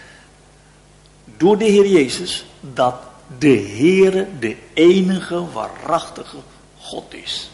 [1.37, 2.95] door de Heer Jezus, dat
[3.39, 6.37] de Heere de enige waarachtige
[6.81, 7.51] God is.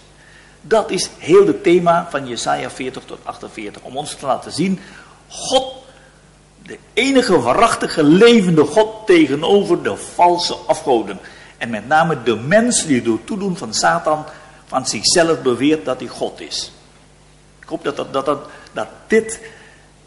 [0.60, 3.82] Dat is heel het thema van Jesaja 40 tot 48.
[3.82, 4.80] Om ons te laten zien,
[5.28, 5.74] God,
[6.62, 11.18] de enige waarachtige levende God tegenover de valse afgoden.
[11.58, 14.24] En met name de mens die door toedoen van Satan
[14.66, 16.72] van zichzelf beweert dat hij God is.
[17.62, 18.38] Ik hoop dat, dat, dat,
[18.72, 19.40] dat, dit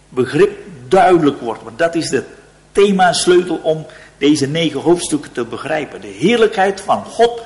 [0.09, 0.51] begrip
[0.87, 1.63] duidelijk wordt.
[1.63, 2.23] Want dat is de
[2.71, 3.85] thema sleutel om
[4.17, 6.01] deze negen hoofdstukken te begrijpen.
[6.01, 7.41] De heerlijkheid van God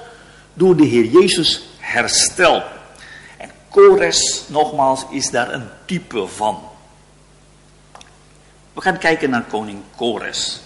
[0.53, 2.63] door de Heer Jezus hersteld.
[3.77, 6.69] Kores, nogmaals, is daar een type van.
[8.73, 10.59] We gaan kijken naar koning Kores.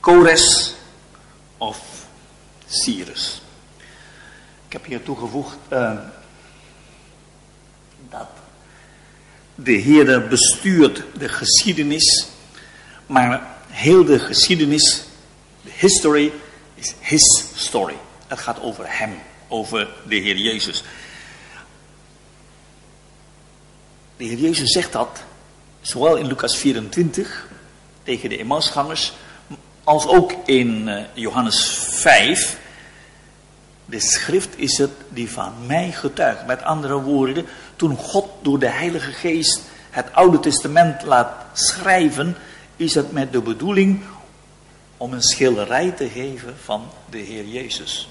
[0.00, 0.74] Kores
[1.58, 2.06] of
[2.66, 3.42] Cyrus.
[4.66, 5.98] Ik heb hier toegevoegd uh,
[8.10, 8.28] dat
[9.54, 12.26] de Heer bestuurt de geschiedenis,
[13.06, 15.04] maar heel de geschiedenis,
[15.62, 16.32] de history,
[16.74, 17.96] is his story.
[18.26, 20.82] Het gaat over hem, over de Heer Jezus.
[24.16, 25.22] De Heer Jezus zegt dat,
[25.80, 27.48] zowel in Lucas 24
[28.02, 29.12] tegen de Emmausgangers,
[29.84, 32.58] als ook in eh, Johannes 5.
[33.84, 36.46] De schrift is het die van mij getuigt.
[36.46, 42.36] Met andere woorden, toen God door de Heilige Geest het Oude Testament laat schrijven,
[42.80, 44.00] is het met de bedoeling
[44.96, 48.08] om een schilderij te geven van de Heer Jezus.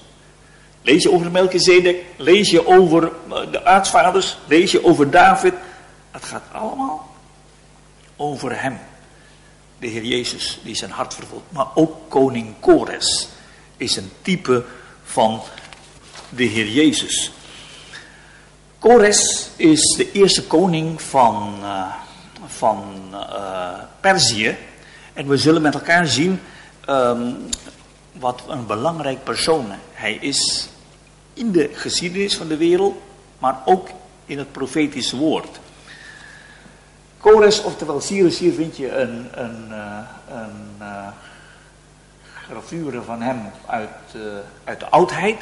[0.82, 5.54] Lees je over Melchizedek, lees je over eh, de aartsvaders, lees je over David.
[6.10, 7.14] Het gaat allemaal
[8.16, 8.78] over hem.
[9.78, 11.52] De Heer Jezus die zijn hart vervult.
[11.52, 13.28] Maar ook koning Kores
[13.76, 14.64] is een type
[15.04, 15.42] van
[16.28, 17.32] de Heer Jezus.
[18.78, 21.94] Kores is de eerste koning van, uh,
[22.46, 24.56] van uh, Perzië.
[25.12, 26.40] En we zullen met elkaar zien
[26.88, 27.36] um,
[28.12, 30.68] wat een belangrijk persoon hij is
[31.34, 32.96] in de geschiedenis van de wereld,
[33.38, 33.88] maar ook
[34.26, 35.60] in het profetische woord.
[37.18, 39.98] Kores, oftewel Cyrus, hier vind je een, een, uh,
[40.28, 41.08] een uh,
[42.46, 43.90] gravure van hem uit,
[44.64, 45.38] uit de oudheid.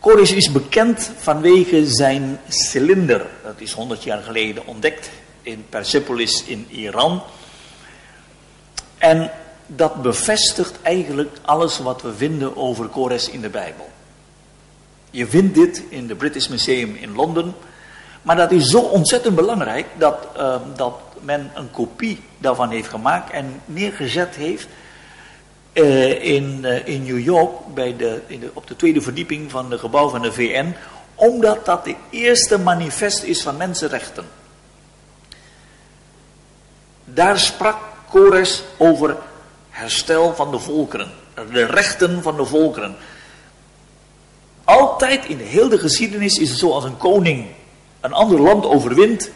[0.00, 3.26] Kores is bekend vanwege zijn cilinder.
[3.44, 5.10] Dat is 100 jaar geleden ontdekt
[5.42, 7.22] in Persepolis in Iran.
[8.98, 9.30] En
[9.66, 13.88] dat bevestigt eigenlijk alles wat we vinden over Kores in de Bijbel.
[15.10, 17.54] Je vindt dit in het British Museum in Londen.
[18.22, 23.30] Maar dat is zo ontzettend belangrijk dat, uh, dat men een kopie daarvan heeft gemaakt
[23.30, 24.68] en neergezet heeft
[25.76, 29.70] uh, in, uh, in New York bij de, in de, op de tweede verdieping van
[29.70, 30.74] het gebouw van de VN,
[31.14, 34.24] omdat dat de eerste manifest is van mensenrechten.
[37.04, 37.78] Daar sprak
[38.10, 39.16] Kores over
[39.70, 41.10] herstel van de volkeren,
[41.52, 42.96] de rechten van de volkeren.
[44.64, 47.46] Altijd in de hele geschiedenis is het zo als een koning
[48.00, 49.30] een ander land overwint,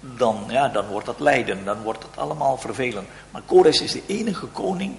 [0.00, 3.08] dan, ja, dan wordt dat lijden, dan wordt het allemaal vervelend.
[3.30, 4.96] Maar Kores is de enige koning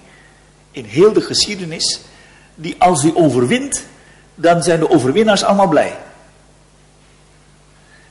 [0.76, 2.00] in heel de geschiedenis
[2.54, 3.84] die als hij overwint,
[4.34, 5.96] dan zijn de overwinnaars allemaal blij.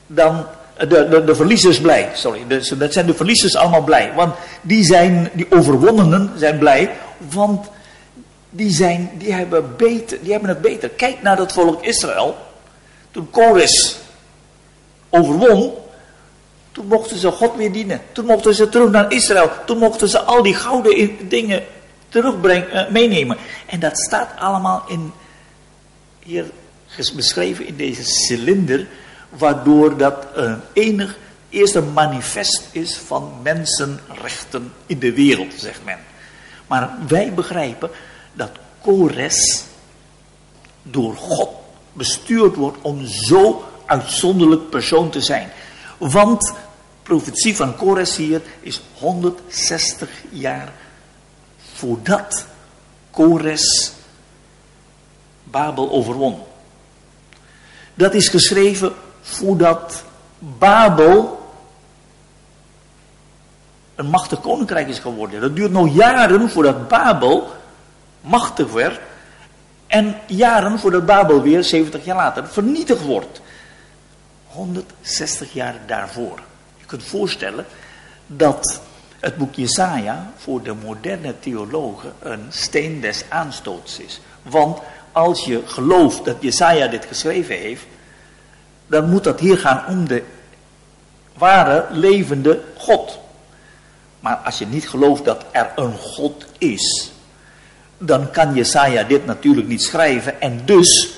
[0.08, 0.45] Dan
[0.78, 2.47] de, de, de verliezers blij, sorry,
[2.78, 4.13] dat zijn de verliezers allemaal blij.
[4.15, 6.91] Want die zijn, die overwonnenen zijn blij,
[7.30, 7.67] want
[8.49, 10.89] die, zijn, die, hebben beter, die hebben het beter.
[10.89, 12.38] Kijk naar het volk Israël,
[13.12, 13.97] toen Kores
[15.10, 15.73] overwon,
[16.71, 18.01] toen mochten ze God weer dienen.
[18.12, 19.51] Toen mochten ze terug naar Israël.
[19.65, 21.63] Toen mochten ze al die gouden dingen
[22.15, 23.38] terugbrengen, uh, meenemen.
[23.65, 25.12] En dat staat allemaal in,
[26.23, 26.45] hier
[27.15, 28.88] beschreven in deze cilinder,
[29.30, 31.17] waardoor dat een enig
[31.49, 35.97] eerste manifest is van mensenrechten in de wereld, zegt men.
[36.67, 37.89] Maar wij begrijpen
[38.34, 38.51] dat
[38.82, 39.63] Kores
[40.82, 41.49] door God
[41.93, 45.49] bestuurd wordt om zo uitzonderlijk persoon te zijn.
[45.97, 46.54] Want
[47.04, 50.73] profetie van Kores hier is 160 jaar
[51.86, 52.45] voordat
[53.12, 53.91] Kores
[55.43, 56.43] Babel overwon.
[57.93, 60.04] Dat is geschreven voordat
[60.39, 61.43] Babel
[63.95, 65.41] een machtig koninkrijk is geworden.
[65.41, 67.52] Dat duurt nog jaren voordat Babel
[68.21, 69.00] machtig werd.
[69.88, 73.41] En jaren voordat Babel weer, 70 jaar later, vernietigd wordt.
[74.48, 76.39] 160 jaar daarvoor.
[76.78, 77.65] Je kunt voorstellen
[78.28, 78.82] dat
[79.26, 84.22] het boek Jesaja voor de moderne theologen een steen des aanstoots is.
[84.42, 84.80] Want
[85.12, 87.86] als je gelooft dat Jesaja dit geschreven heeft,
[88.88, 90.24] dan moet dat hier gaan om de
[91.38, 93.20] ware, levende God.
[94.20, 97.12] Maar als je niet gelooft dat er een God is,
[97.98, 101.13] dan kan Jesaja dit natuurlijk niet schrijven en dus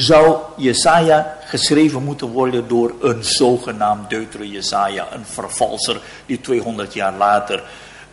[0.00, 7.12] zou Jesaja geschreven moeten worden door een zogenaamd deutere Jesaja, een vervalser die 200 jaar
[7.12, 7.62] later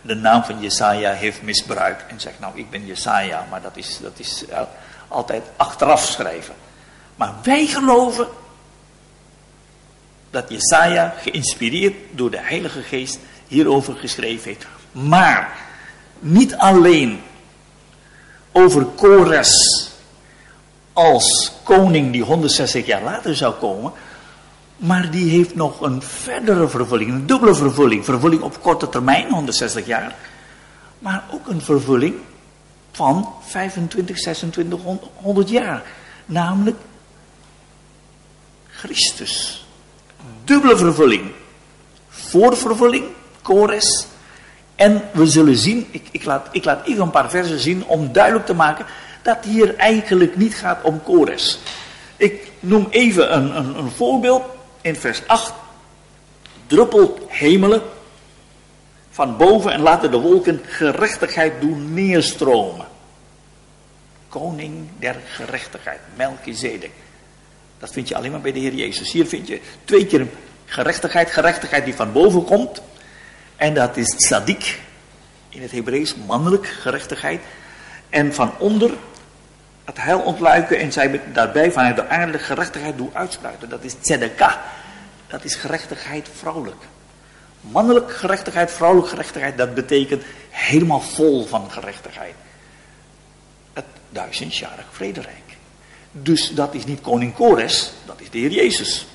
[0.02, 3.98] de naam van Jesaja heeft misbruikt en zegt nou ik ben Jesaja, maar dat is,
[4.02, 4.44] dat is
[5.08, 6.54] altijd achteraf schrijven.
[7.16, 8.26] Maar wij geloven
[10.30, 14.66] dat Jesaja geïnspireerd door de Heilige Geest hierover geschreven heeft.
[14.92, 15.56] Maar
[16.18, 17.22] niet alleen
[18.52, 19.90] over Kores
[20.96, 23.92] als koning die 160 jaar later zou komen.
[24.76, 28.04] Maar die heeft nog een verdere vervulling, een dubbele vervulling.
[28.04, 30.14] Vervulling op korte termijn, 160 jaar.
[30.98, 32.14] Maar ook een vervulling
[32.92, 34.80] van 25, 26,
[35.14, 35.82] 100 jaar.
[36.26, 36.76] Namelijk
[38.66, 39.66] Christus.
[40.44, 41.32] dubbele vervulling.
[42.08, 43.04] Voorvervulling,
[43.42, 44.06] Kores.
[44.74, 48.12] En we zullen zien, ik, ik, laat, ik laat even een paar versen zien om
[48.12, 48.86] duidelijk te maken
[49.26, 51.58] dat hier eigenlijk niet gaat om Kores.
[52.16, 54.42] Ik noem even een, een, een voorbeeld
[54.80, 55.52] in vers 8.
[56.66, 57.82] Druppelt hemelen
[59.10, 62.86] van boven en laten de wolken gerechtigheid doen neerstromen.
[64.28, 66.90] Koning der gerechtigheid, Melchizedek.
[67.78, 69.12] Dat vind je alleen maar bij de Heer Jezus.
[69.12, 70.26] Hier vind je twee keer
[70.64, 72.82] gerechtigheid, gerechtigheid die van boven komt.
[73.56, 74.80] En dat is tzadik,
[75.48, 77.40] in het Hebreeuws mannelijk gerechtigheid.
[78.08, 78.90] En van onder
[79.86, 83.68] het heil ontluiken en zij daarbij vanuit de aarde gerechtigheid doen uitspuiten.
[83.68, 84.54] Dat is tzedekah.
[85.26, 86.82] Dat is gerechtigheid vrouwelijk.
[87.60, 92.34] Mannelijk gerechtigheid, vrouwelijk gerechtigheid, dat betekent helemaal vol van gerechtigheid.
[93.72, 95.56] Het duizendjarig vrederijk.
[96.12, 99.06] Dus dat is niet koning Kores, dat is de Heer Jezus.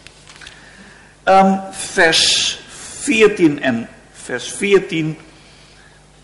[1.26, 2.60] Um, vers
[3.00, 5.18] 14 en vers 14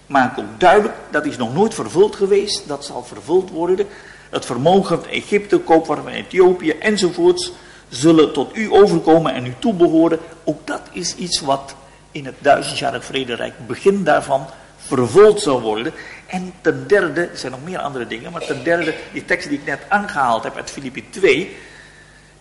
[0.06, 3.88] maakt ook duidelijk, dat is nog nooit vervuld geweest, dat zal vervuld worden.
[4.30, 7.52] Het vermogen van Egypte, koopwaar van Ethiopië enzovoorts
[7.90, 10.20] zullen tot u overkomen en u toebehoren.
[10.44, 11.76] Ook dat is iets wat
[12.12, 14.46] in het duizendjarig vrederijk, begin daarvan,
[14.78, 15.94] vervuld zal worden.
[16.28, 19.58] En ten derde, er zijn nog meer andere dingen, maar ten derde, die tekst die
[19.58, 21.56] ik net aangehaald heb uit Filippi 2,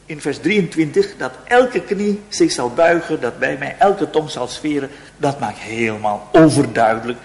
[0.07, 4.49] in vers 23, dat elke knie zich zal buigen, dat bij mij elke tong zal
[4.49, 7.19] sferen, dat maakt helemaal overduidelijk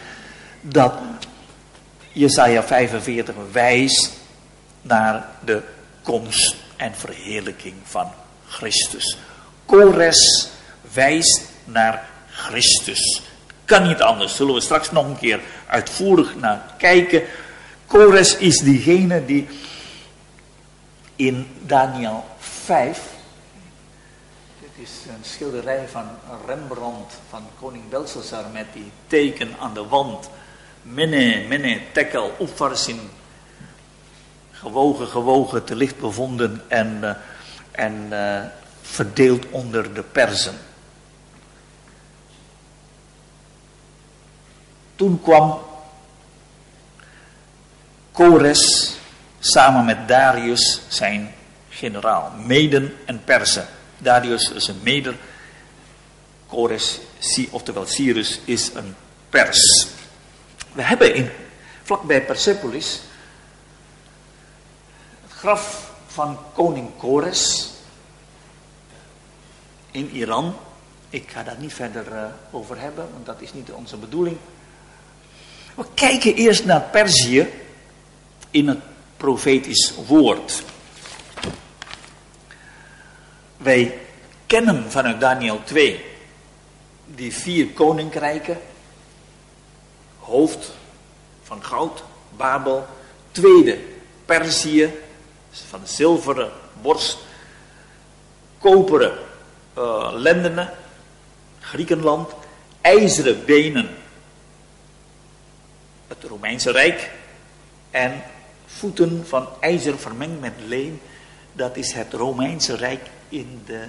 [0.62, 0.94] dat
[2.12, 4.21] Jesaja 45 wijst
[4.82, 5.62] naar de
[6.02, 8.12] komst en verheerlijking van
[8.48, 9.18] Christus.
[9.66, 10.50] Kores
[10.94, 13.22] wijst naar Christus.
[13.66, 17.24] Kan niet anders, zullen we straks nog een keer uitvoerig naar kijken.
[17.86, 19.48] Kores is diegene die
[21.16, 23.00] in Daniel 5,
[24.60, 26.06] dit is een schilderij van
[26.46, 30.30] Rembrandt van koning Belshazzar met die teken aan de wand.
[30.82, 33.00] Mene, mene, tekel, opvarsin,
[34.62, 37.12] gewogen, gewogen, te licht bevonden en, uh,
[37.72, 38.42] en uh,
[38.82, 40.56] verdeeld onder de persen.
[44.96, 45.60] Toen kwam
[48.12, 48.96] Kores
[49.40, 51.34] samen met Darius, zijn
[51.70, 53.66] generaal, Meden en Persen.
[53.98, 55.16] Darius is een Meder,
[56.48, 57.00] Kores,
[57.50, 58.96] oftewel Cyrus, is een
[59.30, 59.88] Pers.
[60.72, 61.30] We hebben in,
[61.84, 63.02] vlakbij Persepolis
[65.42, 67.70] graf van koning Kores
[69.92, 70.56] in Iran.
[71.10, 74.38] Ik ga daar niet verder uh, over hebben, want dat is niet onze bedoeling.
[75.76, 77.48] We kijken eerst naar Perzië
[78.52, 78.80] in het
[79.18, 80.64] profetisch woord.
[83.58, 83.98] Wij
[84.46, 86.06] kennen vanuit Daniel 2
[87.06, 88.62] die vier koninkrijken.
[90.20, 90.72] Hoofd
[91.44, 92.04] van goud,
[92.38, 92.88] Babel.
[93.32, 93.80] Tweede,
[94.26, 94.94] Perzië,
[95.52, 97.18] van zilveren borst.
[98.60, 99.14] Koperen
[99.78, 100.70] uh, lendenen,
[101.60, 102.32] Griekenland.
[102.82, 103.90] IJzeren benen,
[106.08, 107.12] het Romeinse Rijk.
[107.92, 108.24] En
[108.66, 111.02] voeten van ijzer vermengd met leem.
[111.54, 113.84] Dat is het Romeinse Rijk in de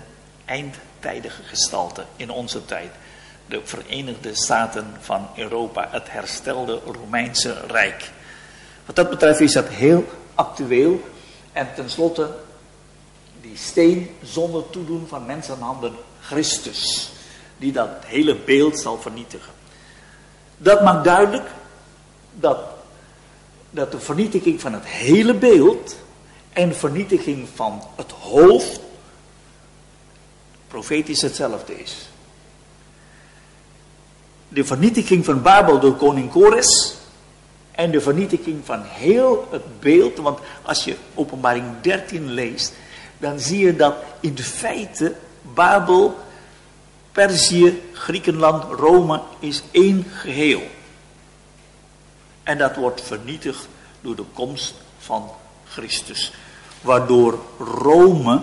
[0.44, 2.90] eindtijdige gestalte, in onze tijd.
[3.46, 8.10] De Verenigde Staten van Europa, het herstelde Romeinse Rijk.
[8.86, 10.04] Wat dat betreft is dat heel
[10.34, 11.11] actueel.
[11.52, 12.34] En tenslotte,
[13.40, 17.12] die steen zonder toedoen van mensenhanden, Christus,
[17.56, 19.52] die dat hele beeld zal vernietigen.
[20.56, 21.50] Dat maakt duidelijk
[22.34, 22.58] dat,
[23.70, 25.96] dat de vernietiging van het hele beeld
[26.52, 28.80] en vernietiging van het hoofd
[30.68, 32.08] profetisch hetzelfde is.
[34.48, 36.94] De vernietiging van Babel door koning Kores
[37.72, 42.72] en de vernietiging van heel het beeld, want als je openbaring 13 leest,
[43.18, 46.18] dan zie je dat in feite Babel,
[47.12, 50.62] Perzië, Griekenland, Rome is één geheel.
[52.42, 53.68] En dat wordt vernietigd
[54.00, 55.30] door de komst van
[55.68, 56.32] Christus.
[56.80, 58.42] Waardoor Rome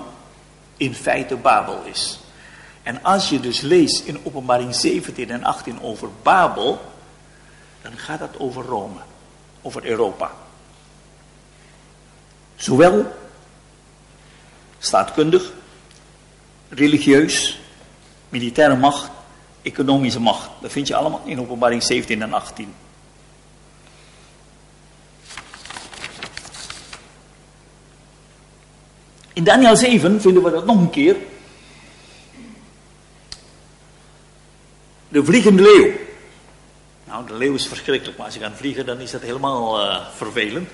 [0.78, 2.20] in feite Babel is.
[2.84, 6.82] En als je dus leest in openbaring 17 en 18 over Babel,
[7.82, 9.00] dan gaat het over Rome,
[9.62, 10.32] over Europa.
[12.56, 13.06] Zowel
[14.80, 15.54] staatkundig,
[16.70, 17.60] religieus,
[18.30, 19.12] militaire macht,
[19.62, 20.50] economische macht.
[20.62, 22.74] Dat vind je allemaal in openbaring 17 en 18.
[29.34, 31.16] In Daniel 7 vinden we dat nog een keer.
[35.08, 36.08] De vliegende leeuw.
[37.10, 40.08] Nou, de leeuw is verschrikkelijk, maar als je gaat vliegen, dan is dat helemaal uh,
[40.16, 40.70] vervelend.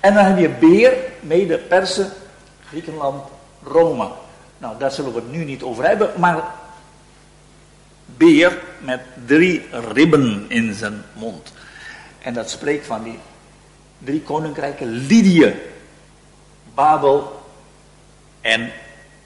[0.00, 2.12] En dan heb je beer, mede Persen,
[2.68, 3.24] Griekenland,
[3.62, 4.10] Rome.
[4.58, 6.44] Nou, daar zullen we het nu niet over hebben, maar
[8.04, 11.52] beer met drie ribben in zijn mond.
[12.18, 13.18] En dat spreekt van die
[13.98, 15.54] drie koninkrijken, Lydië,
[16.74, 17.44] Babel
[18.40, 18.72] en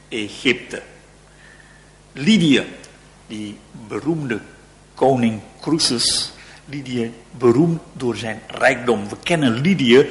[0.08, 0.82] Egypte.
[2.12, 2.64] Lydië,
[3.26, 3.58] die
[3.88, 4.40] beroemde
[4.96, 6.32] koning Croesus,
[6.64, 9.08] Lydië beroemd door zijn rijkdom.
[9.08, 10.08] We kennen Lydië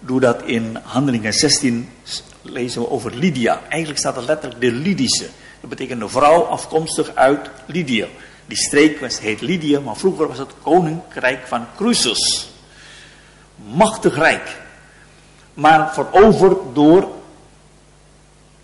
[0.00, 1.88] doordat in Handelingen 16
[2.42, 3.60] lezen we over Lydia.
[3.68, 5.26] Eigenlijk staat er letterlijk de Lydische.
[5.60, 8.06] Dat betekent een vrouw afkomstig uit Lydië.
[8.46, 12.50] Die streek heet Lydië, maar vroeger was het koninkrijk van Croesus.
[13.56, 14.62] Machtig rijk.
[15.54, 17.08] Maar veroverd door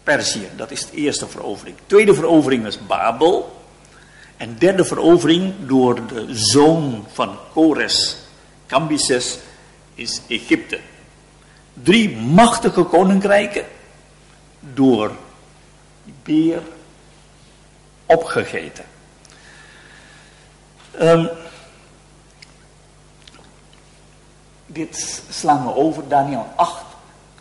[0.02, 0.48] Perzië.
[0.56, 1.76] Dat is de eerste verovering.
[1.86, 3.59] Tweede verovering is Babel.
[4.40, 8.16] En derde verovering door de zoon van Kores,
[8.66, 9.38] Cambyses,
[9.94, 10.80] is Egypte.
[11.82, 13.64] Drie machtige koninkrijken
[14.60, 15.12] door
[16.22, 16.62] beer
[18.06, 18.84] opgegeten.
[21.00, 21.28] Um,
[24.66, 26.84] dit slaan we over, Daniel 8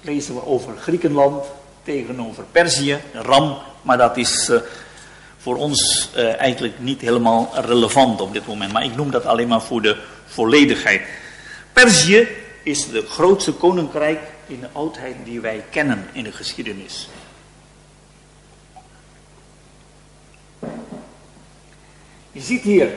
[0.02, 1.46] lezen we over Griekenland
[1.84, 4.60] tegenover Perzië, Ram, maar dat is uh,
[5.42, 8.72] voor ons uh, eigenlijk niet helemaal relevant op dit moment.
[8.72, 11.02] Maar ik noem dat alleen maar voor de volledigheid.
[11.74, 12.28] Perzië
[12.64, 17.10] is het grootste koninkrijk in de oudheid die wij kennen in de geschiedenis.
[22.32, 22.90] Je ziet hier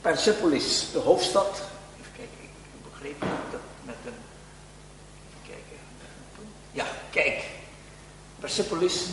[0.00, 1.62] Persepolis, de hoofdstad.
[2.00, 4.18] Even kijken, ik heb begrepen dat met een.
[5.28, 5.78] Even kijken.
[6.72, 7.44] Ja, kijk.
[8.40, 9.06] Persepolis.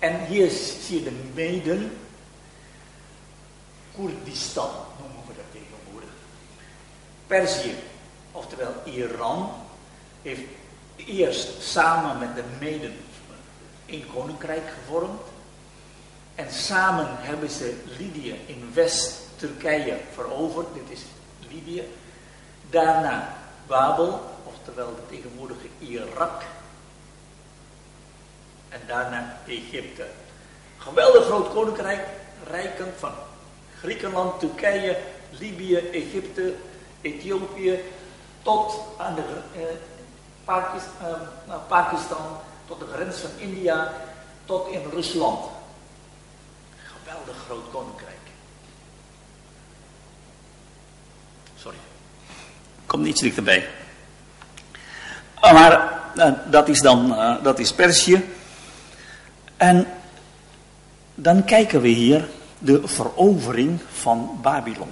[0.00, 1.98] En hier zie je de Meden.
[3.96, 6.10] Koerdistan noemen we dat tegenwoordig.
[7.26, 7.74] Perzië,
[8.32, 9.52] oftewel Iran,
[10.22, 10.42] heeft
[10.96, 12.96] eerst samen met de Meden
[13.86, 15.20] een koninkrijk gevormd.
[16.34, 20.66] En samen hebben ze Lydië in West-Turkije veroverd.
[20.74, 21.00] Dit is
[21.48, 21.84] Libië.
[22.70, 23.36] Daarna
[23.66, 26.42] Babel, oftewel de tegenwoordige Irak.
[28.70, 30.06] En daarna Egypte.
[30.78, 32.06] Geweldig groot koninkrijk,
[32.50, 33.12] rijkend van
[33.80, 34.98] Griekenland, Turkije,
[35.30, 36.54] Libië, Egypte,
[37.00, 37.80] Ethiopië,
[38.42, 39.22] tot aan de
[39.54, 39.62] eh,
[40.44, 41.14] Pakistan,
[41.48, 43.92] eh, Pakistan, tot de grens van India,
[44.44, 45.44] tot in Rusland
[47.10, 48.18] geweldig groot koninkrijk.
[51.56, 51.76] Sorry.
[52.86, 53.68] Komt iets dichterbij.
[55.40, 58.24] Maar uh, dat is dan uh, dat is Perzië.
[59.60, 59.86] En
[61.14, 64.88] dan kijken we hier de verovering van Babylon.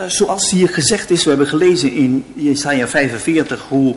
[0.00, 3.94] Uh, zoals hier gezegd is, we hebben gelezen in Jesaja 45 hoe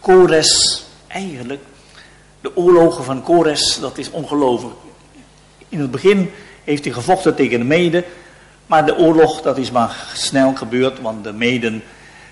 [0.00, 1.62] Kores eigenlijk,
[2.40, 4.74] de oorlogen van Kores, dat is ongelooflijk.
[5.68, 6.30] In het begin
[6.64, 8.04] heeft hij gevochten tegen de Meden.
[8.66, 11.00] Maar de oorlog, dat is maar snel gebeurd.
[11.00, 11.82] Want de Meden,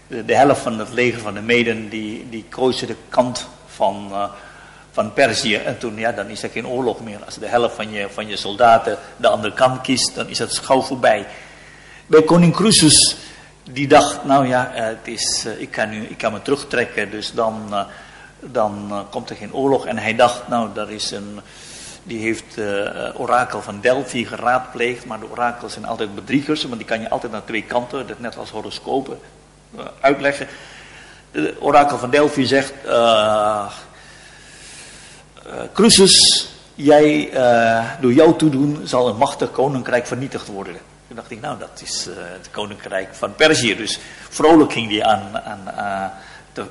[0.06, 4.30] de, helft van het leger van de Meden, die, die koos de kant van, uh,
[4.90, 5.54] van Perzië.
[5.54, 7.18] En toen, ja, dan is er geen oorlog meer.
[7.24, 10.52] Als de helft van je, van je soldaten de andere kant kiest, dan is het
[10.52, 11.26] schouw voorbij.
[12.06, 13.16] Bij koning Croesus,
[13.70, 17.10] die dacht, nou ja, eh, het is, uh, ik, kan nu, ik kan me terugtrekken,
[17.10, 17.86] dus dan,
[18.40, 19.86] dan komt er geen oorlog.
[19.86, 21.40] En hij dacht, nou, daar is een
[22.02, 26.84] die heeft uh, orakel van Delphi geraadpleegd, maar de orakels zijn altijd bedriegers, want die
[26.84, 29.18] kan je altijd naar twee kanten, dat net als horoscopen,
[30.00, 30.46] uitleggen.
[31.30, 32.72] De orakel van Delphi zegt,
[35.72, 37.30] Crucis, jij,
[38.00, 40.76] door jou toedoen zal een machtig koninkrijk vernietigd worden.
[41.06, 43.98] Toen dacht ik, nou dat is het koninkrijk van Perzië, dus
[44.28, 45.40] vrolijk ging hij aan,
[45.76, 46.12] aan
[46.52, 46.64] te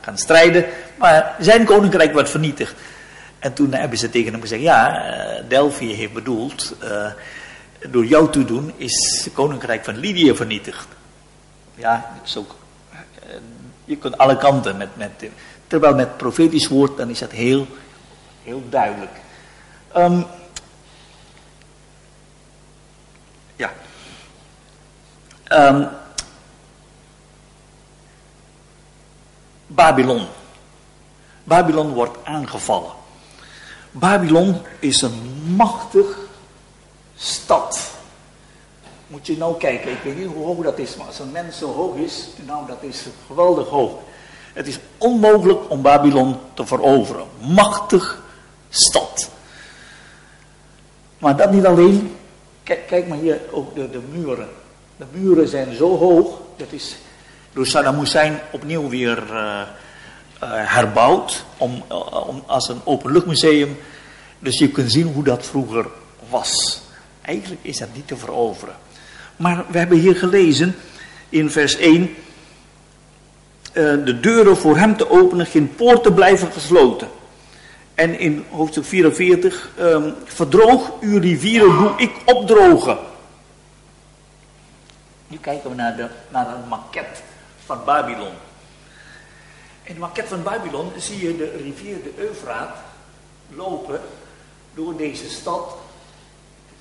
[0.00, 0.64] gaan strijden,
[0.98, 2.74] maar zijn koninkrijk werd vernietigd.
[3.38, 5.02] En toen hebben ze tegen hem gezegd, ja,
[5.48, 6.76] Delphi heeft bedoeld,
[7.90, 10.86] door jou te doen is het koninkrijk van Lydië vernietigd.
[11.74, 12.46] Ja, zo,
[13.84, 15.24] je kunt alle kanten met, met,
[15.66, 17.66] terwijl met profetisch woord, dan is dat heel,
[18.44, 19.20] heel duidelijk.
[19.96, 20.26] Um,
[23.56, 23.72] ja.
[25.48, 25.88] Um,
[29.66, 30.26] Babylon.
[31.44, 32.90] Babylon wordt aangevallen.
[33.90, 36.18] Babylon is een machtig
[37.16, 37.90] stad.
[39.06, 41.58] Moet je nou kijken, ik weet niet hoe hoog dat is, maar als een mens
[41.58, 43.92] zo hoog is, nou dat is geweldig hoog.
[44.52, 47.26] Het is onmogelijk om Babylon te veroveren.
[47.38, 48.22] Machtig
[48.74, 49.30] stad.
[51.18, 52.14] Maar dat niet alleen,
[52.64, 54.48] Kijk, kijk maar hier ook de, de muren.
[54.96, 56.96] De muren zijn zo hoog, dat is
[57.52, 59.62] door Saddam Hussein opnieuw weer uh,
[60.48, 61.82] herbouwd om,
[62.26, 63.76] om, als een openluchtmuseum.
[64.38, 65.86] Dus je kunt zien hoe dat vroeger
[66.28, 66.80] was.
[67.22, 68.74] Eigenlijk is dat niet te veroveren.
[69.36, 70.74] Maar we hebben hier gelezen
[71.28, 72.14] in vers 1.
[73.72, 77.08] de deuren voor hem te openen, geen poorten blijven gesloten.
[77.94, 82.98] En in hoofdstuk 44, um, ehm, verdroog uw rivieren, doe ik opdrogen.
[85.26, 87.20] Nu kijken we naar, de, naar een maquette
[87.64, 88.32] van Babylon.
[89.82, 92.76] In de maquette van Babylon zie je de rivier de Eufraat
[93.48, 94.00] lopen
[94.74, 95.76] door deze stad,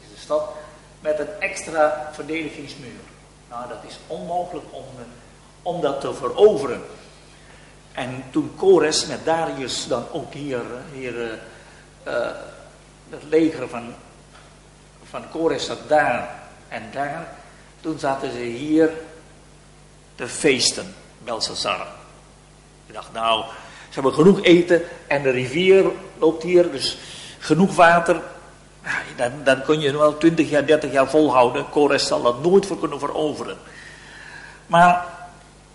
[0.02, 0.54] deze stad
[1.00, 3.00] met een extra verdedigingsmuur.
[3.50, 4.86] Nou, dat is onmogelijk om,
[5.62, 6.82] om dat te veroveren.
[7.94, 10.62] En toen Kores met Darius dan ook hier,
[10.94, 11.40] hier
[13.10, 13.94] het leger van,
[15.10, 16.30] van Kores zat daar
[16.68, 17.28] en daar.
[17.82, 18.90] Toen zaten ze hier
[20.16, 21.88] te feesten, Belshazzar.
[22.86, 23.44] Ik dacht, nou,
[23.88, 26.98] ze hebben genoeg eten en de rivier loopt hier, dus
[27.40, 28.22] genoeg water.
[29.16, 31.70] Dan, dan kun je wel 20 jaar, 30 jaar volhouden.
[31.70, 33.58] Kores zal dat nooit voor kunnen veroveren.
[34.68, 35.06] Maar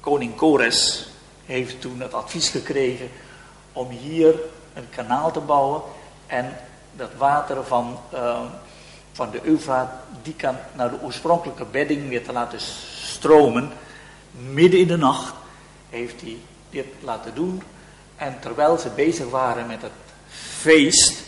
[0.00, 1.08] koning Kores
[1.48, 3.10] heeft toen het advies gekregen
[3.72, 4.34] om hier
[4.74, 5.82] een kanaal te bouwen
[6.26, 6.56] en
[6.96, 8.40] dat water van, uh,
[9.12, 9.90] van de Eufraat,
[10.22, 13.72] die kan naar de oorspronkelijke bedding weer te laten stromen.
[14.30, 15.34] Midden in de nacht
[15.90, 16.36] heeft hij
[16.70, 17.62] dit laten doen.
[18.16, 19.92] En terwijl ze bezig waren met het
[20.60, 21.22] feest,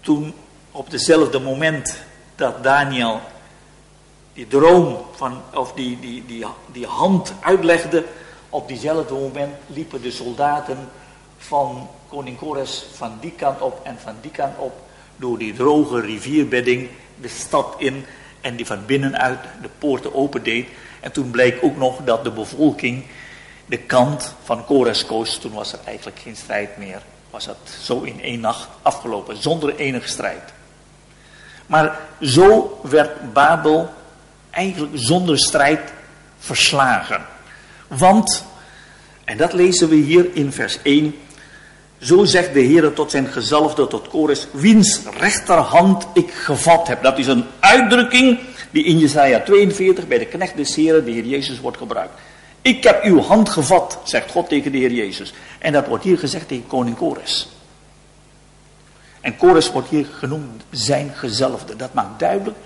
[0.00, 0.34] toen
[0.70, 1.96] op dezelfde moment
[2.36, 3.20] dat Daniel
[4.32, 8.04] die droom van, of die, die, die, die hand uitlegde,
[8.54, 10.78] op diezelfde moment liepen de soldaten
[11.38, 14.72] van koning Kores van die kant op en van die kant op
[15.16, 16.88] door die droge rivierbedding
[17.20, 18.04] de stad in
[18.40, 20.68] en die van binnenuit de poorten opendeed.
[21.00, 23.04] En toen bleek ook nog dat de bevolking
[23.66, 25.38] de kant van Kores koos.
[25.38, 27.02] Toen was er eigenlijk geen strijd meer.
[27.30, 30.52] Was het zo in één nacht afgelopen, zonder enige strijd.
[31.66, 33.90] Maar zo werd Babel
[34.50, 35.92] eigenlijk zonder strijd
[36.38, 37.33] verslagen.
[37.88, 38.44] Want,
[39.24, 41.14] en dat lezen we hier in vers 1.
[41.98, 47.02] Zo zegt de Heer tot zijn gezalfde, tot Kores, wiens rechterhand ik gevat heb.
[47.02, 48.38] Dat is een uitdrukking
[48.70, 52.20] die in Jesaja 42 bij de knecht des Heren, de Heer Jezus, wordt gebruikt.
[52.62, 55.34] Ik heb uw hand gevat, zegt God tegen de Heer Jezus.
[55.58, 57.48] En dat wordt hier gezegd tegen koning Kores.
[59.20, 61.76] En Kores wordt hier genoemd zijn gezalfde.
[61.76, 62.56] Dat maakt duidelijk,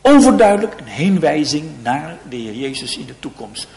[0.00, 3.68] overduidelijk, een heenwijzing naar de Heer Jezus in de toekomst.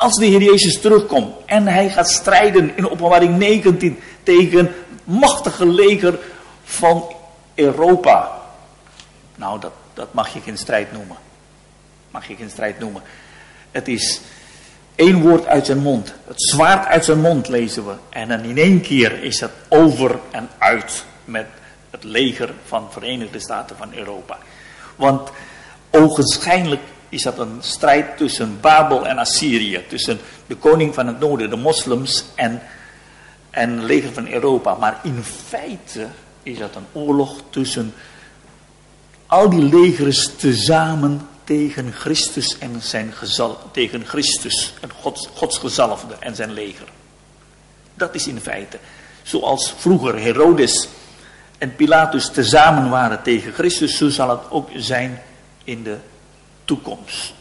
[0.00, 4.74] Als de Heer Jezus terugkomt en hij gaat strijden in openbaring 19 tegen
[5.04, 6.18] machtige leger
[6.64, 7.12] van
[7.54, 8.40] Europa.
[9.34, 11.16] Nou, dat, dat mag je geen strijd noemen.
[12.10, 13.02] Mag je geen strijd noemen.
[13.70, 14.20] Het is
[14.94, 16.14] één woord uit zijn mond.
[16.26, 17.94] Het zwaard uit zijn mond lezen we.
[18.08, 21.46] En dan in één keer is het over en uit met
[21.90, 24.38] het leger van Verenigde Staten van Europa.
[24.96, 25.30] Want
[25.90, 29.84] ogenschijnlijk is dat een strijd tussen Babel en Assyrië.
[29.88, 32.62] Tussen de koning van het noorden, de moslims en,
[33.50, 34.74] en het leger van Europa.
[34.74, 36.06] Maar in feite
[36.42, 37.94] is dat een oorlog tussen
[39.26, 46.14] al die legers tezamen tegen Christus en zijn gezal, tegen Christus, en Gods, Gods gezalfde
[46.20, 46.88] en zijn leger.
[47.94, 48.78] Dat is in feite.
[49.22, 50.88] Zoals vroeger Herodes
[51.58, 55.22] en Pilatus tezamen waren tegen Christus, zo zal het ook zijn
[55.64, 55.96] in de
[56.70, 57.32] toekomst.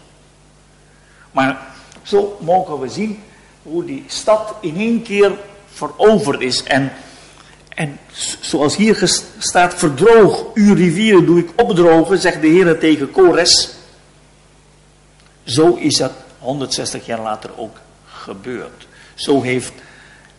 [1.32, 1.68] Maar
[2.02, 3.24] zo mogen we zien
[3.64, 5.32] hoe die stad in één keer
[5.74, 6.64] veroverd is.
[6.64, 6.92] En,
[7.70, 8.00] en
[8.42, 13.70] zoals hier staat, verdroog uw rivieren, doe ik opdrogen, zegt de Heer tegen Kores.
[15.44, 18.88] Zo is dat 160 jaar later ook gebeurd.
[19.16, 19.74] Zo heeft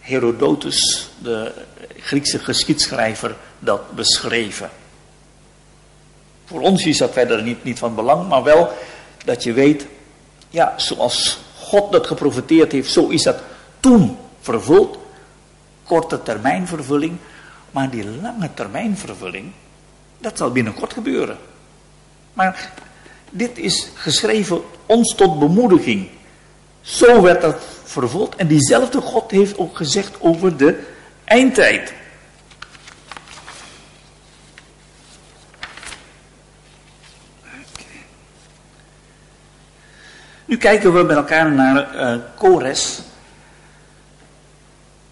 [0.00, 1.52] Herodotus, de
[1.96, 4.70] Griekse geschiedschrijver, dat beschreven.
[6.50, 8.72] Voor ons is dat verder niet, niet van belang, maar wel
[9.24, 9.86] dat je weet,
[10.48, 13.42] ja, zoals God dat geprofiteerd heeft, zo is dat
[13.80, 14.98] toen vervuld.
[15.84, 17.16] Korte termijn vervulling,
[17.70, 19.52] maar die lange termijn vervulling,
[20.18, 21.38] dat zal binnenkort gebeuren.
[22.32, 22.72] Maar
[23.30, 26.08] dit is geschreven ons tot bemoediging.
[26.80, 28.36] Zo werd dat vervuld.
[28.36, 30.82] En diezelfde God heeft ook gezegd over de
[31.24, 31.92] eindtijd.
[40.50, 43.00] Nu kijken we met elkaar naar uh, Kores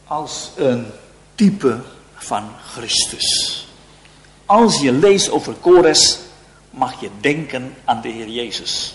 [0.04, 0.86] als een
[1.34, 1.80] type
[2.14, 3.66] van Christus.
[4.46, 6.18] als je leest over Kores,
[6.70, 8.94] mag je denken aan de Heer Jezus.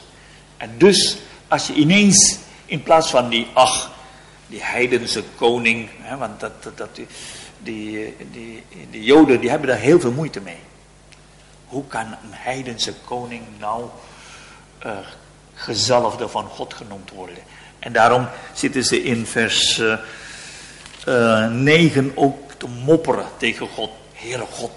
[0.57, 1.17] En dus,
[1.47, 3.91] als je ineens, in plaats van die, ach,
[4.47, 7.07] die heidense koning, hè, want dat, dat, die,
[7.59, 8.15] die,
[8.91, 10.59] die, Joden die hebben daar heel veel moeite mee.
[11.67, 13.89] Hoe kan een heidense koning nou
[14.85, 14.97] uh,
[15.53, 17.43] gezalfde van God genoemd worden?
[17.79, 19.97] En daarom zitten ze in vers uh,
[21.07, 23.89] uh, 9 ook te mopperen tegen God.
[24.13, 24.71] Heere God,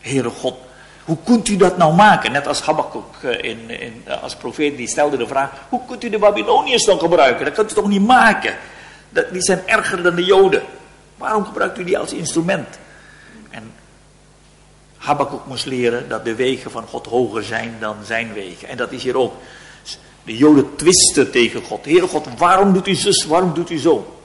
[0.00, 0.56] Heere God,
[1.06, 2.32] hoe kunt u dat nou maken?
[2.32, 6.04] Net als Habakkuk eh, in, in, eh, als profeet, die stelde de vraag, hoe kunt
[6.04, 7.44] u de Babyloniërs dan gebruiken?
[7.44, 8.56] Dat kunt u toch niet maken?
[9.08, 10.62] Dat, die zijn erger dan de Joden.
[11.16, 12.78] Waarom gebruikt u die als instrument?
[13.50, 13.72] En
[14.96, 18.68] Habakkuk moest leren dat de wegen van God hoger zijn dan zijn wegen.
[18.68, 19.34] En dat is hier ook.
[20.26, 21.84] De Joden twisten tegen God.
[21.84, 24.20] Heere God, waarom doet u zus, waarom doet u zo?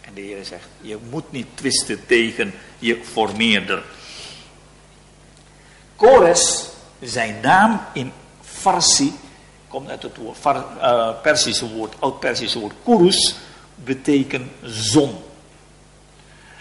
[0.00, 3.82] En de Heer zegt, je moet niet twisten tegen je formeerder.
[5.96, 6.66] Kores,
[7.00, 9.12] zijn naam in Farsi,
[9.68, 13.36] komt uit het woord, uh, Persische woord, oud-Persische woord kurus,
[13.74, 15.14] betekent zon.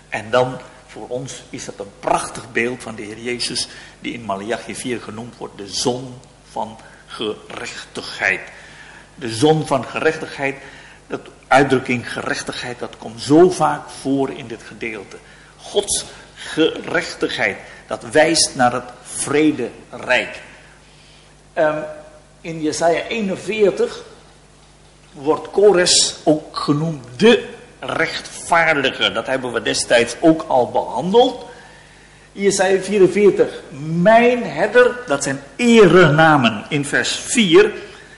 [0.09, 0.57] En dan,
[0.87, 3.67] voor ons is dat een prachtig beeld van de Heer Jezus,
[3.99, 6.13] die in Malachi 4 genoemd wordt, de zon
[6.51, 8.41] van gerechtigheid.
[9.15, 10.55] De zon van gerechtigheid,
[11.07, 15.17] dat uitdrukking gerechtigheid, dat komt zo vaak voor in dit gedeelte.
[15.57, 16.05] Gods
[16.35, 17.57] gerechtigheid,
[17.87, 20.41] dat wijst naar het vrederijk.
[21.57, 21.83] Um,
[22.41, 24.03] in Jesaja 41
[25.11, 27.49] wordt Kores ook genoemd de
[27.79, 29.11] rechtvaardige.
[29.11, 31.45] Dat hebben we destijds ook al behandeld.
[32.31, 33.61] Jesaja 44,
[34.01, 37.71] mijn herder, dat zijn erenamen in vers 4.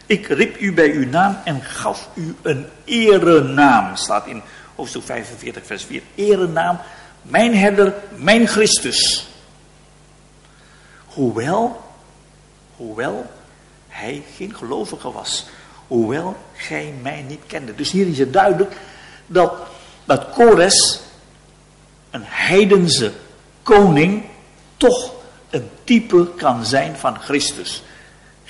[0.06, 3.96] Ik riep u bij uw naam en gaf u een erenaam.
[3.96, 4.42] Staat in
[4.76, 6.02] hoofdstuk 45, vers 4.
[6.16, 6.80] Erenaam,
[7.22, 9.28] mijn herder, mijn Christus.
[11.06, 11.82] Hoewel,
[12.76, 13.26] hoewel
[13.88, 15.46] hij geen gelovige was.
[15.88, 17.76] Hoewel gij mij niet kende.
[17.76, 18.76] Dus hier is het duidelijk
[19.28, 19.54] dat,
[20.06, 21.00] dat Kores,
[22.10, 23.12] een heidense
[23.64, 24.24] koning,
[24.78, 25.14] toch
[25.50, 27.84] een type kan zijn van Christus.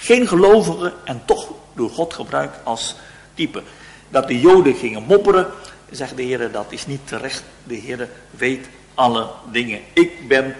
[0.06, 2.95] Geen gelovige en toch door God gebruikt als
[3.34, 3.64] type.
[4.10, 5.47] Dat de Joden gingen mopperen,
[5.89, 7.43] zegt de Heer, dat is niet terecht.
[7.64, 9.82] De Heer weet alle dingen.
[9.93, 10.56] Ik ben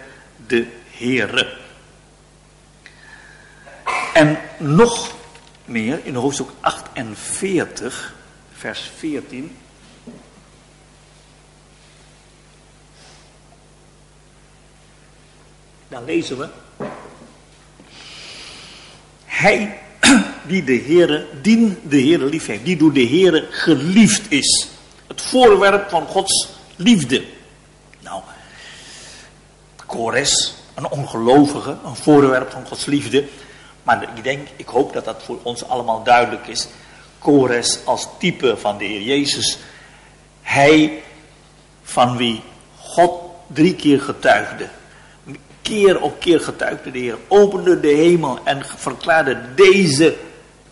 [0.48, 1.58] de Heere.
[4.14, 5.16] En nog
[5.66, 8.16] meer in hoofdstuk 48,
[8.52, 9.58] vers 14.
[15.88, 16.48] Dan lezen we.
[19.36, 19.80] Hij
[20.48, 24.68] die de Heere, dien de Heere lief heeft, die door de Heere geliefd is.
[25.08, 27.24] Het voorwerp van Gods liefde.
[28.00, 28.22] Nou,
[29.86, 33.28] Kores, een ongelovige, een voorwerp van Gods liefde.
[33.84, 36.68] Maar ik denk, ik hoop dat dat voor ons allemaal duidelijk is.
[37.20, 39.58] Kores als type van de Heer Jezus.
[40.42, 41.04] Hij
[41.84, 42.42] van wie
[42.80, 43.12] God
[43.48, 44.70] drie keer getuigde.
[45.66, 47.18] Keer op keer getuigde de Heer.
[47.28, 50.18] Opende de hemel en verklaarde deze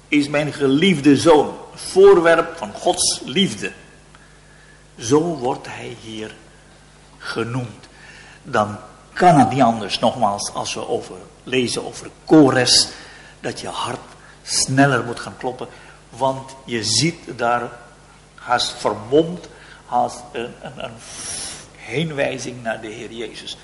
[0.07, 1.55] is mijn geliefde zoon.
[1.73, 3.71] Voorwerp van Gods liefde.
[4.97, 6.35] Zo wordt hij hier
[7.17, 7.87] genoemd.
[8.43, 8.77] Dan
[9.13, 12.89] kan het niet anders, nogmaals, als we over lezen over Kores,
[13.39, 13.99] dat je hart
[14.43, 15.67] sneller moet gaan kloppen.
[16.09, 17.69] Want je ziet daar
[18.35, 19.47] haast vermomd,
[19.85, 20.95] haast een, een, een
[21.75, 23.57] heenwijzing naar de Heer Jezus.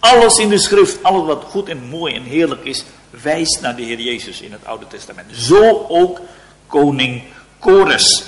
[0.00, 3.82] Alles in de schrift, alles wat goed en mooi en heerlijk is, wijst naar de
[3.82, 5.36] Heer Jezus in het Oude Testament.
[5.36, 6.20] Zo ook
[6.66, 7.22] koning
[7.58, 8.24] Kores.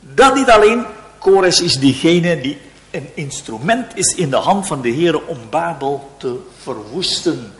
[0.00, 0.84] Dat niet alleen,
[1.18, 2.58] Kores is diegene die
[2.90, 7.54] een instrument is in de hand van de Heer om Babel te verwoesten.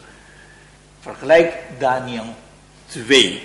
[1.01, 2.35] Vergelijk Daniel
[2.87, 3.43] 2.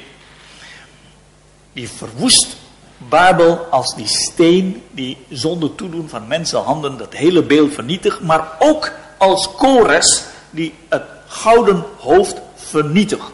[1.74, 2.58] Die verwoest
[2.98, 8.92] Babel als die steen die zonder toedoen van mensenhanden dat hele beeld vernietigt, maar ook
[9.18, 13.32] als Kores die het gouden hoofd vernietigt.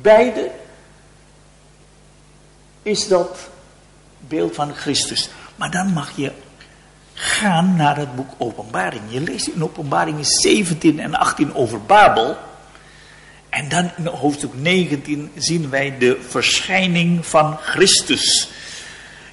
[0.00, 0.50] Beide
[2.82, 3.48] is dat
[4.18, 5.28] beeld van Christus.
[5.56, 6.32] Maar dan mag je
[7.14, 9.02] gaan naar het boek Openbaring.
[9.08, 12.36] Je leest in Openbaring 17 en 18 over Babel.
[13.48, 18.50] En dan in hoofdstuk 19 zien wij de verschijning van Christus.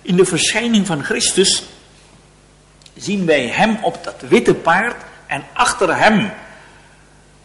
[0.04, 1.64] In de verschijning van Christus
[2.94, 6.32] zien wij hem op dat witte paard en achter hem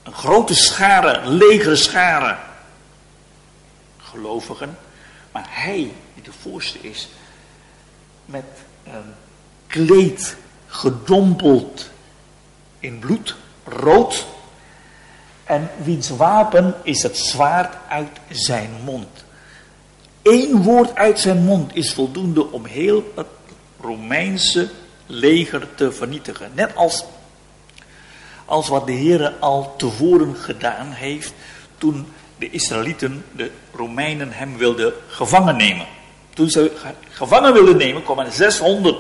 [0.03, 2.37] een grote schare, legere schare
[3.99, 4.79] gelovigen.
[5.33, 7.09] Maar hij, die de voorste is,
[8.25, 8.45] met
[8.85, 9.15] een
[9.67, 10.37] kleed
[10.67, 11.91] gedompeld
[12.81, 14.27] in bloed, rood.
[15.45, 19.25] En wiens wapen is het zwaard uit zijn mond.
[20.29, 23.27] Eén woord uit zijn mond is voldoende om heel het
[23.81, 24.69] Romeinse
[25.07, 26.51] leger te vernietigen.
[26.55, 27.05] Net als,
[28.45, 31.33] als wat de Heer al tevoren gedaan heeft
[31.79, 32.07] toen
[32.39, 35.87] de Israëlieten, de Romeinen, hem wilden gevangen nemen.
[36.35, 36.73] Toen ze
[37.11, 38.97] gevangen wilden nemen, kwamen 600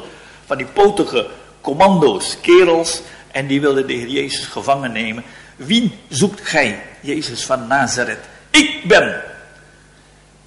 [0.46, 1.26] van die potige
[1.60, 3.00] commando's, kerels,
[3.30, 5.24] en die wilden de Heer Jezus gevangen nemen.
[5.56, 6.82] Wie zoekt gij?
[7.00, 8.24] Jezus van Nazareth.
[8.50, 9.36] Ik ben.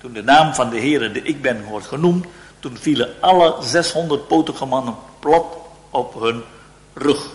[0.01, 2.25] Toen de naam van de Heer, de Ik ben, wordt genoemd,
[2.59, 5.45] toen vielen alle 600 potige mannen plat
[5.89, 6.43] op hun
[6.93, 7.29] rug.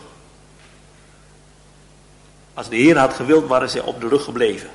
[2.55, 4.69] Als de Heer had gewild, waren ze op de rug gebleven.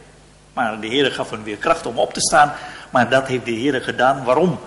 [0.54, 2.54] Maar de Heer gaf hen weer kracht om op te staan.
[2.90, 4.24] Maar dat heeft de Heer gedaan.
[4.24, 4.60] Waarom?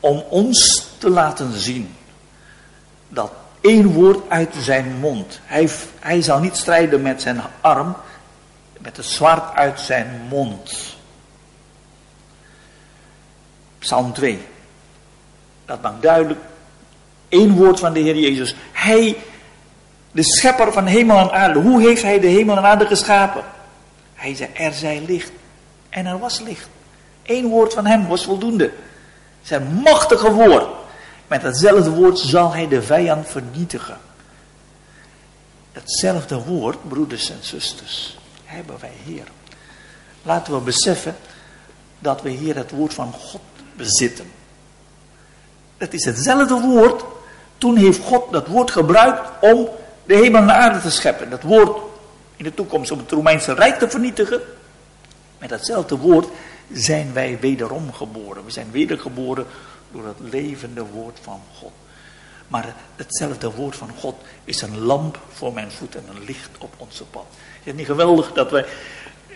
[0.00, 1.94] Om ons te laten zien
[3.08, 5.40] dat één woord uit zijn mond.
[5.44, 7.96] Hij, hij zal niet strijden met zijn arm,
[8.78, 10.98] met het zwaard uit zijn mond.
[13.80, 14.38] Psalm 2.
[15.64, 16.40] Dat maakt duidelijk.
[17.28, 18.54] één woord van de Heer Jezus.
[18.72, 19.16] Hij,
[20.12, 21.58] de schepper van hemel en aarde.
[21.60, 23.44] Hoe heeft hij de hemel en aarde geschapen?
[24.14, 25.32] Hij zei, er zij licht.
[25.88, 26.68] En er was licht.
[27.22, 28.72] Eén woord van hem was voldoende.
[29.42, 30.68] Zijn machtige woord.
[31.26, 33.98] Met hetzelfde woord zal hij de vijand vernietigen.
[35.72, 39.24] Hetzelfde woord, broeders en zusters, hebben wij hier.
[40.22, 41.16] Laten we beseffen
[41.98, 43.40] dat we hier het woord van God
[43.80, 44.30] bezitten.
[45.76, 47.04] Het is hetzelfde woord.
[47.58, 49.68] Toen heeft God dat woord gebruikt om
[50.04, 51.30] de hemel en de aarde te scheppen.
[51.30, 51.78] Dat woord
[52.36, 54.40] in de toekomst om het Romeinse Rijk te vernietigen.
[55.38, 56.28] Met datzelfde woord
[56.72, 58.44] zijn wij wederom geboren.
[58.44, 59.46] We zijn wedergeboren
[59.92, 61.72] door het levende woord van God.
[62.48, 66.74] Maar hetzelfde woord van God is een lamp voor mijn voet en een licht op
[66.76, 67.26] onze pad.
[67.60, 68.66] Is het niet geweldig dat we,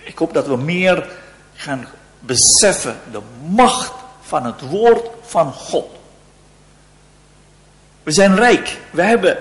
[0.05, 1.09] ik hoop dat we meer
[1.55, 1.86] gaan
[2.20, 4.03] beseffen de macht
[4.35, 5.87] van het woord van God.
[8.03, 8.78] We zijn rijk.
[8.91, 9.39] We hebben,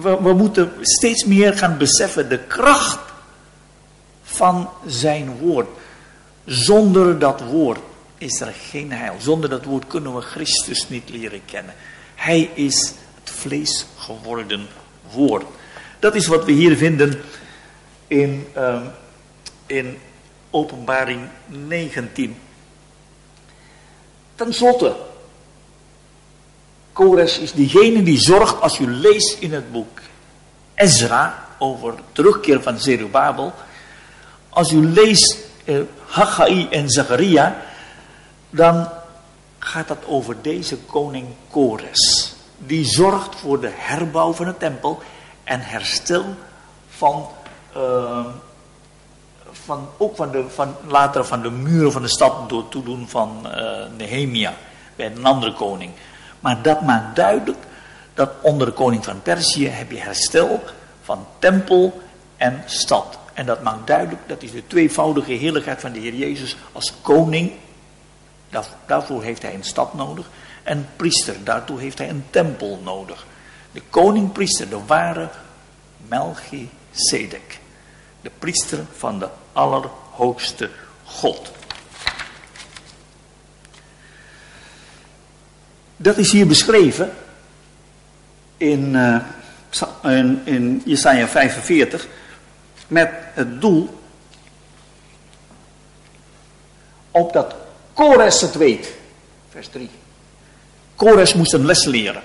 [0.00, 2.98] we, moeten steeds meer gaan beseffen de kracht
[4.22, 5.68] van zijn woord.
[6.44, 7.78] Zonder dat woord
[8.18, 9.14] is er geen heil.
[9.18, 11.74] Zonder dat woord kunnen we Christus niet leren kennen.
[12.14, 14.66] Hij is het vlees geworden
[15.12, 15.44] woord.
[15.98, 17.20] Dat is wat we hier vinden
[18.06, 18.80] in, uh,
[19.66, 19.98] in
[20.50, 22.36] openbaring 19.
[24.36, 24.94] Ten slotte,
[26.96, 30.00] Kores is diegene die zorgt als u leest in het boek
[30.74, 33.52] Ezra over terugkeer van Zerubabel.
[34.48, 37.62] Als u leest eh, Haggai en Zacharia,
[38.50, 38.88] dan
[39.58, 42.34] gaat dat over deze koning Kores.
[42.58, 45.02] Die zorgt voor de herbouw van de tempel
[45.44, 46.24] en herstel
[46.88, 47.28] van,
[47.76, 48.26] uh,
[49.66, 53.46] van ook van, de, van later van de muren van de stad door toedoen van
[53.46, 53.52] uh,
[53.96, 54.54] Nehemia
[54.96, 55.90] bij een andere koning.
[56.40, 57.58] Maar dat maakt duidelijk
[58.14, 60.62] dat onder de koning van Perzië heb je herstel
[61.02, 62.00] van tempel
[62.36, 63.18] en stad.
[63.32, 67.52] En dat maakt duidelijk, dat is de tweevoudige heerlijkheid van de Heer Jezus als koning
[68.86, 70.30] Daarvoor heeft hij een stad nodig.
[70.62, 73.26] En priester, daartoe heeft hij een tempel nodig.
[73.72, 75.28] De koning-priester, de ware
[76.08, 77.60] Melchizedek.
[78.20, 80.70] De priester van de Allerhoogste
[81.04, 81.50] God.
[85.96, 87.12] Dat is hier beschreven
[88.56, 89.22] in, uh,
[90.02, 92.06] in, in Jesaja 45
[92.88, 94.00] met het doel
[97.10, 97.54] opdat
[97.92, 98.94] Kores het weet.
[99.50, 99.90] Vers 3.
[100.96, 102.22] Kores moest een les leren.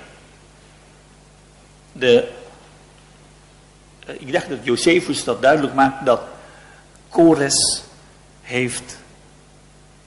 [1.92, 2.28] De,
[4.06, 6.22] eh, ik dacht dat Josephus dat duidelijk maakt dat
[7.12, 7.84] Kores
[8.42, 8.98] heeft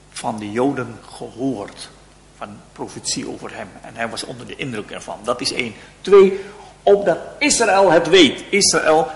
[0.09, 1.89] van de Joden gehoord.
[2.37, 3.67] Van profetie over hem.
[3.81, 5.19] En hij was onder de indruk ervan.
[5.23, 5.73] Dat is één.
[6.01, 6.39] Twee,
[6.83, 8.43] opdat Israël het weet.
[8.49, 9.07] Israël,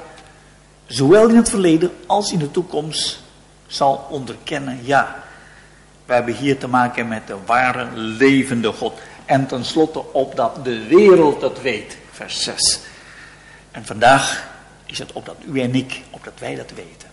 [0.86, 3.22] zowel in het verleden als in de toekomst,
[3.68, 4.80] zal onderkennen.
[4.84, 5.24] Ja,
[6.06, 9.00] we hebben hier te maken met de ware levende God.
[9.26, 11.98] En tenslotte opdat de wereld het weet.
[12.12, 12.80] Vers 6.
[13.72, 14.48] En vandaag
[14.86, 17.09] is het opdat u en ik, opdat wij dat weten.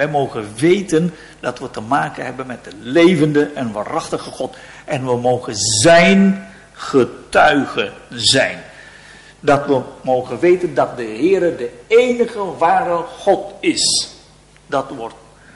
[0.00, 4.56] Wij mogen weten dat we te maken hebben met de levende en waarachtige God.
[4.84, 8.58] En we mogen zijn getuigen zijn.
[9.40, 14.08] Dat we mogen weten dat de Heer de enige ware God is.
[14.66, 15.14] Dat wordt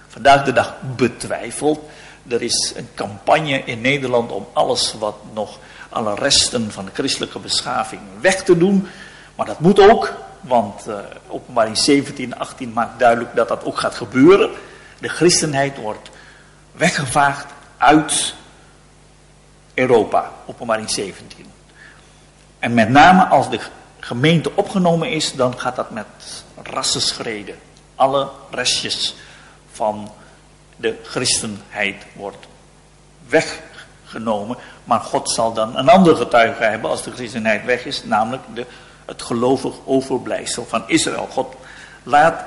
[0.08, 1.78] vandaag de dag betwijfeld.
[2.28, 7.38] Er is een campagne in Nederland om alles wat nog alle resten van de christelijke
[7.38, 8.88] beschaving weg te doen.
[9.34, 10.12] Maar dat moet ook.
[10.46, 14.50] Want uh, openbaring 17, 18 maakt duidelijk dat dat ook gaat gebeuren.
[14.98, 16.10] De christenheid wordt
[16.72, 18.34] weggevaagd uit
[19.74, 21.46] Europa, openbaring 17.
[22.58, 23.60] En met name als de
[24.00, 26.06] gemeente opgenomen is, dan gaat dat met
[26.62, 27.54] rassenschreden.
[27.94, 29.14] Alle restjes
[29.72, 30.12] van
[30.76, 32.46] de christenheid wordt
[33.28, 34.56] weggenomen.
[34.84, 38.66] Maar God zal dan een ander getuige hebben als de christenheid weg is, namelijk de,
[39.04, 41.26] het gelovig overblijfsel van Israël.
[41.26, 41.54] God
[42.02, 42.44] laat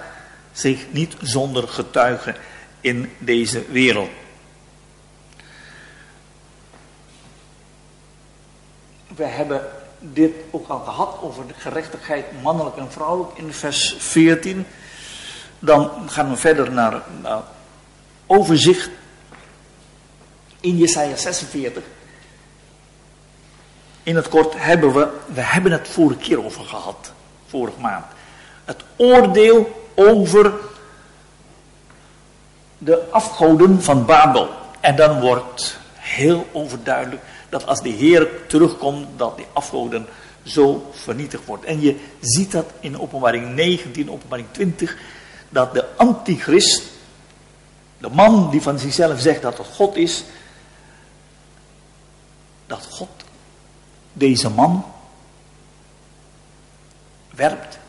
[0.51, 2.36] zich niet zonder getuigen
[2.82, 4.10] in deze wereld.
[9.16, 9.62] We hebben
[9.99, 14.66] dit ook al gehad over de gerechtigheid mannelijk en vrouwelijk in vers 14.
[15.60, 17.41] Dan gaan we verder naar, naar
[18.26, 18.89] overzicht
[20.60, 21.84] in Jesaja 46.
[24.08, 27.12] In het kort hebben we, we hebben het vorige keer over gehad,
[27.47, 28.05] vorige maand.
[28.66, 30.53] Het oordeel over
[32.78, 34.49] de afgoden van Babel.
[34.80, 40.08] En dan wordt heel overduidelijk dat als de Heer terugkomt, dat die afgoden
[40.43, 41.66] zo vernietigd wordt.
[41.66, 44.97] En je ziet dat in openbaring 19, openbaring 20,
[45.49, 46.84] dat de antichrist,
[47.97, 50.24] de man die van zichzelf zegt dat het God is,
[52.68, 53.10] dat God
[54.18, 54.86] deze man
[57.30, 57.80] werpt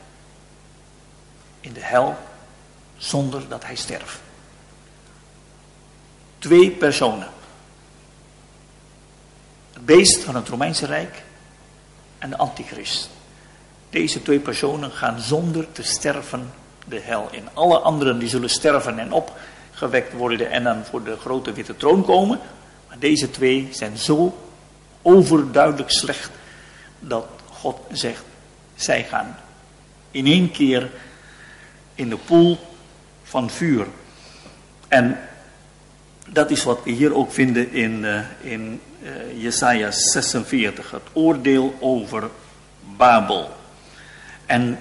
[1.61, 2.17] in de hel
[2.97, 4.21] zonder dat hij sterft.
[6.39, 7.29] Twee personen.
[9.73, 11.23] Het beest van het Romeinse Rijk
[12.19, 13.11] en de antichrist.
[13.91, 16.53] Deze twee personen gaan zonder te sterven
[16.87, 17.49] de hel in.
[17.55, 22.05] Alle anderen die zullen sterven en opgewekt worden en dan voor de grote witte troon
[22.05, 22.41] komen.
[22.89, 24.48] Maar deze twee zijn zo
[25.03, 26.31] overduidelijk slecht
[26.99, 28.25] dat God zegt,
[28.75, 29.37] zij gaan
[30.11, 30.91] in één keer
[31.95, 32.59] in de poel
[33.23, 33.87] van vuur.
[34.89, 35.19] En
[36.29, 41.75] dat is wat we hier ook vinden in, uh, in uh, Jesaja 46, het oordeel
[41.81, 42.31] over
[42.97, 43.51] Babel.
[44.47, 44.79] En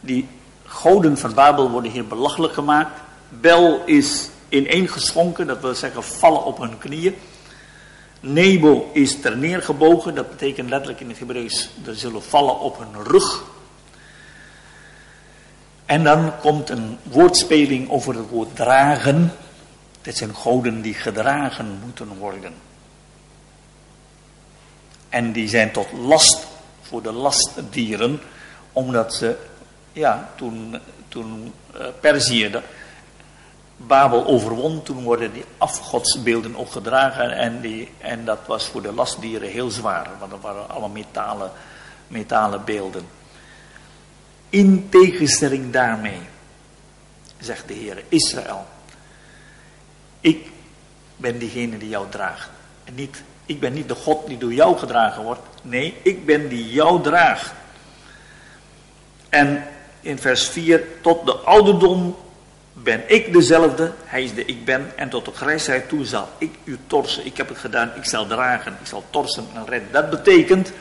[0.00, 0.28] die
[0.64, 3.00] goden van Babel worden hier belachelijk gemaakt.
[3.28, 7.14] Bel is ineengeschonken, dat wil zeggen vallen op hun knieën.
[8.20, 13.04] Nebo is ter neergebogen, dat betekent letterlijk in het Hebreeuws, er zullen vallen op hun
[13.04, 13.44] rug.
[15.86, 19.32] En dan komt een woordspeling over het woord dragen.
[20.02, 22.52] Dit zijn goden die gedragen moeten worden.
[25.08, 26.46] En die zijn tot last
[26.82, 28.20] voor de lastdieren,
[28.72, 29.36] omdat ze,
[29.92, 32.50] ja, toen, toen uh, Perzië
[33.80, 38.92] Babel overwon, toen worden die afgodsbeelden ook gedragen en, die, en dat was voor de
[38.92, 41.50] lastdieren heel zwaar, want dat waren allemaal metalen,
[42.08, 43.06] metalen beelden.
[44.48, 46.20] In tegenstelling daarmee,
[47.38, 48.66] zegt de Heer, Israël,
[50.20, 50.50] ik
[51.16, 52.50] ben diegene die jou draagt.
[52.84, 55.40] En niet, ik ben niet de God die door jou gedragen wordt.
[55.62, 57.52] Nee, ik ben die jou draagt.
[59.28, 59.64] En
[60.00, 62.16] in vers 4, tot de ouderdom
[62.82, 66.54] ben ik dezelfde, hij is de ik ben, en tot de grijsheid toe zal ik
[66.64, 67.26] u torsen.
[67.26, 69.92] Ik heb het gedaan, ik zal dragen, ik zal torsen en redden.
[69.92, 70.72] Dat betekent,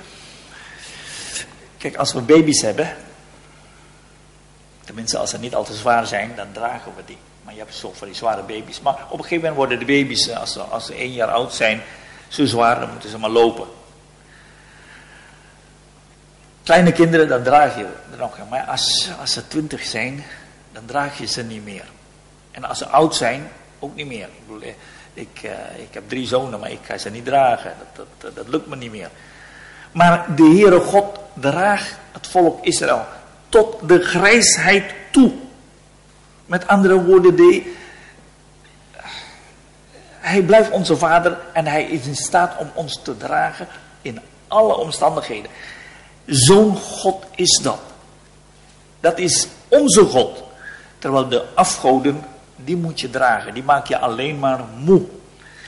[1.78, 2.96] kijk, als we baby's hebben,
[4.84, 7.18] tenminste als ze niet al te zwaar zijn, dan dragen we die.
[7.44, 8.82] Maar je hebt zo van die zware baby's.
[8.82, 11.54] Maar op een gegeven moment worden de baby's, als ze, als ze één jaar oud
[11.54, 11.82] zijn,
[12.28, 13.68] zo zwaar, dan moeten ze maar lopen.
[16.64, 17.86] Kleine kinderen, dan draag je
[18.18, 18.38] nog.
[18.50, 20.24] Maar als, als ze twintig zijn,
[20.78, 21.86] dan draag je ze niet meer.
[22.52, 23.48] En als ze oud zijn,
[23.80, 24.24] ook niet meer.
[24.24, 24.74] Ik, bedoel,
[25.14, 27.74] ik, uh, ik heb drie zonen, maar ik ga ze niet dragen.
[27.96, 29.10] Dat, dat, dat lukt me niet meer.
[29.92, 33.06] Maar de Heere God draagt het volk Israël
[33.50, 35.34] tot de grijsheid toe.
[36.46, 37.76] Met andere woorden, de,
[40.20, 43.68] hij blijft onze vader en hij is in staat om ons te dragen
[44.02, 45.52] in alle omstandigheden.
[46.26, 47.80] Zo'n God is dat.
[49.00, 50.46] Dat is onze God.
[51.00, 52.24] Terwijl de afgoden,
[52.56, 53.54] die moet je dragen.
[53.54, 55.02] Die maak je alleen maar moe.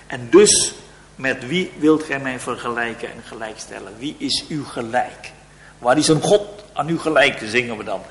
[0.07, 0.73] En dus,
[1.15, 3.93] met wie wilt gij mij vergelijken en gelijkstellen?
[3.97, 5.31] Wie is u gelijk?
[5.77, 8.01] Waar is een God aan u gelijk, zingen we dan.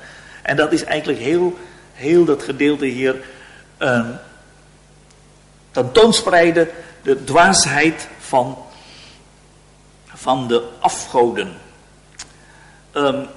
[0.41, 1.57] En dat is eigenlijk heel,
[1.93, 3.21] heel dat gedeelte hier
[3.79, 4.09] uh,
[5.71, 6.69] tentoonspreiden.
[7.01, 8.57] De dwaasheid van,
[10.05, 11.57] van de afgoden.
[12.93, 13.27] Um,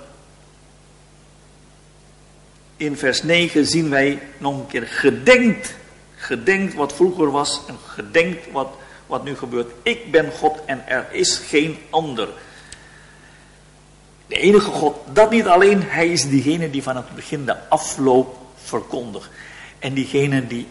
[2.82, 5.74] in vers 9 zien wij nog een keer gedenkt.
[6.16, 8.68] Gedenkt wat vroeger was en gedenkt wat,
[9.06, 9.70] wat nu gebeurt.
[9.82, 12.28] Ik ben God en er is geen ander.
[14.26, 18.38] De enige God, dat niet alleen, hij is diegene die van het begin de afloop
[18.54, 19.30] verkondigt.
[19.78, 20.66] En diegene die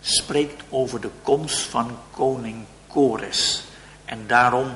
[0.00, 3.64] spreekt over de komst van koning Kores.
[4.04, 4.72] En daarom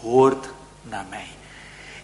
[0.00, 0.48] hoort
[0.82, 1.35] naar mij.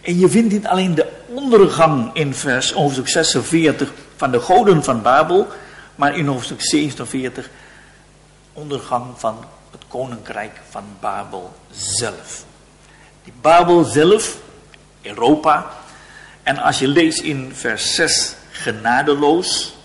[0.03, 5.01] En je vindt niet alleen de ondergang in vers hoofdstuk 46 van de goden van
[5.01, 5.47] Babel,
[5.95, 7.49] maar in hoofdstuk 47
[8.53, 12.45] ondergang van het koninkrijk van Babel zelf.
[13.23, 14.37] Die Babel zelf,
[15.01, 15.71] Europa,
[16.43, 19.75] en als je leest in vers 6, genadeloos.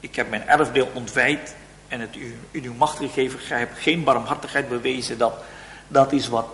[0.00, 1.54] Ik heb mijn erfdeel ontwijd
[1.88, 3.38] en het u uw macht gegeven.
[3.38, 5.18] Gij hebt geen barmhartigheid bewezen.
[5.18, 5.34] Dat,
[5.88, 6.46] dat is wat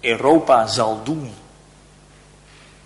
[0.00, 1.34] Europa zal doen.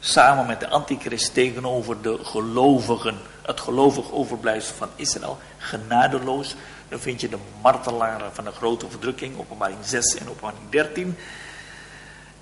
[0.00, 3.18] Samen met de antichrist tegenover de gelovigen.
[3.42, 5.38] Het gelovig overblijfsel van Israël.
[5.58, 6.54] Genadeloos.
[6.88, 9.38] Dan vind je de martelaren van de grote verdrukking.
[9.38, 11.16] Openbaring 6 en openbaring 13.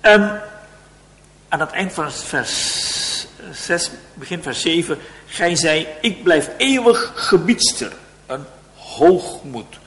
[0.01, 0.41] En
[1.49, 2.87] aan het eind van vers
[3.51, 4.97] 6, begin vers 7.
[5.25, 7.93] Gij zei, ik blijf eeuwig gebiedster.
[8.25, 8.45] Een
[8.75, 9.79] hoogmoed.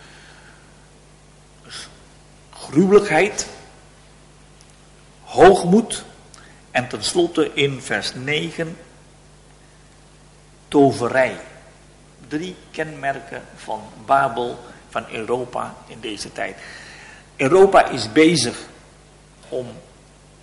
[2.51, 3.47] Gruwelijkheid
[5.35, 6.05] hoogmoed.
[6.71, 8.77] En tenslotte in vers 9
[10.69, 11.37] toverij.
[12.29, 14.59] Drie kenmerken van Babel,
[14.89, 16.57] van Europa in deze tijd.
[17.37, 18.59] Europa is bezig
[19.49, 19.67] om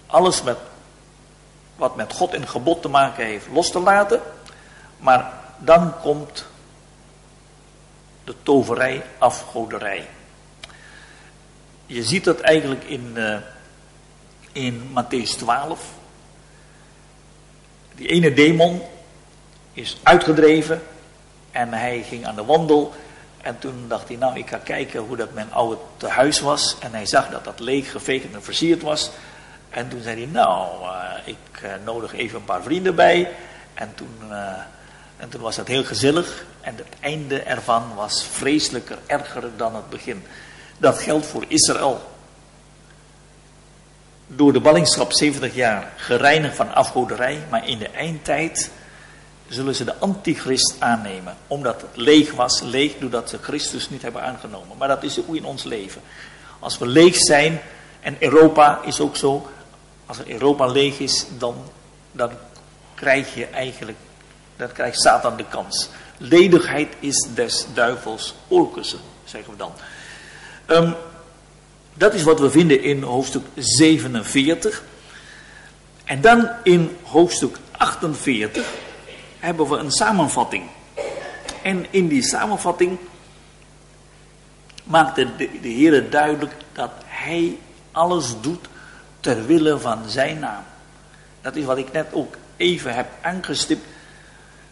[0.05, 0.57] alles met,
[1.75, 4.21] wat met God en gebod te maken heeft los te laten.
[4.97, 6.45] Maar dan komt
[8.23, 10.07] de toverij, afgoderij.
[11.85, 13.37] Je ziet dat eigenlijk in, uh,
[14.51, 15.79] in Matthäus 12.
[17.95, 18.81] Die ene demon
[19.73, 20.81] is uitgedreven
[21.51, 22.93] en hij ging aan de wandel.
[23.41, 26.75] En toen dacht hij, nou ik ga kijken hoe dat mijn oude tehuis was.
[26.79, 29.11] En hij zag dat dat leeg, geveegd en versierd was.
[29.69, 33.31] En toen zei hij, nou uh, ik uh, nodig even een paar vrienden bij.
[33.73, 34.53] En toen, uh,
[35.17, 36.45] en toen was dat heel gezellig.
[36.61, 40.23] En het einde ervan was vreselijker, erger dan het begin.
[40.77, 42.10] Dat geldt voor Israël
[44.35, 48.71] door de ballingschap 70 jaar gereinigd van afgoderij, maar in de eindtijd
[49.47, 51.35] zullen ze de antichrist aannemen.
[51.47, 54.77] Omdat het leeg was, leeg doordat ze Christus niet hebben aangenomen.
[54.77, 56.01] Maar dat is ook in ons leven.
[56.59, 57.61] Als we leeg zijn,
[57.99, 59.47] en Europa is ook zo,
[60.05, 61.55] als Europa leeg is, dan,
[62.11, 62.31] dan
[62.93, 63.97] krijg je eigenlijk,
[64.55, 65.89] dan krijgt Satan de kans.
[66.17, 69.71] Ledigheid is des duivels oorkussen, zeggen we dan.
[70.67, 70.95] Um,
[72.01, 74.83] dat is wat we vinden in hoofdstuk 47.
[76.03, 78.73] En dan in hoofdstuk 48
[79.39, 80.63] hebben we een samenvatting.
[81.63, 82.97] En in die samenvatting
[84.83, 87.57] maakt de, de, Heer duidelijk dat Hij
[87.91, 88.67] alles doet
[89.19, 90.63] ter wille van Zijn naam.
[91.41, 93.85] Dat is wat ik net ook even heb aangestipt.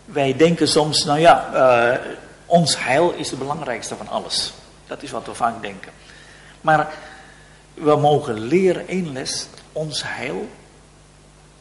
[0.05, 1.99] Wij denken soms, nou ja, uh,
[2.45, 4.53] ons heil is het belangrijkste van alles.
[4.87, 5.91] Dat is wat we vaak denken.
[6.61, 6.87] Maar
[7.79, 9.47] we mogen leren één les.
[9.71, 10.49] Ons heil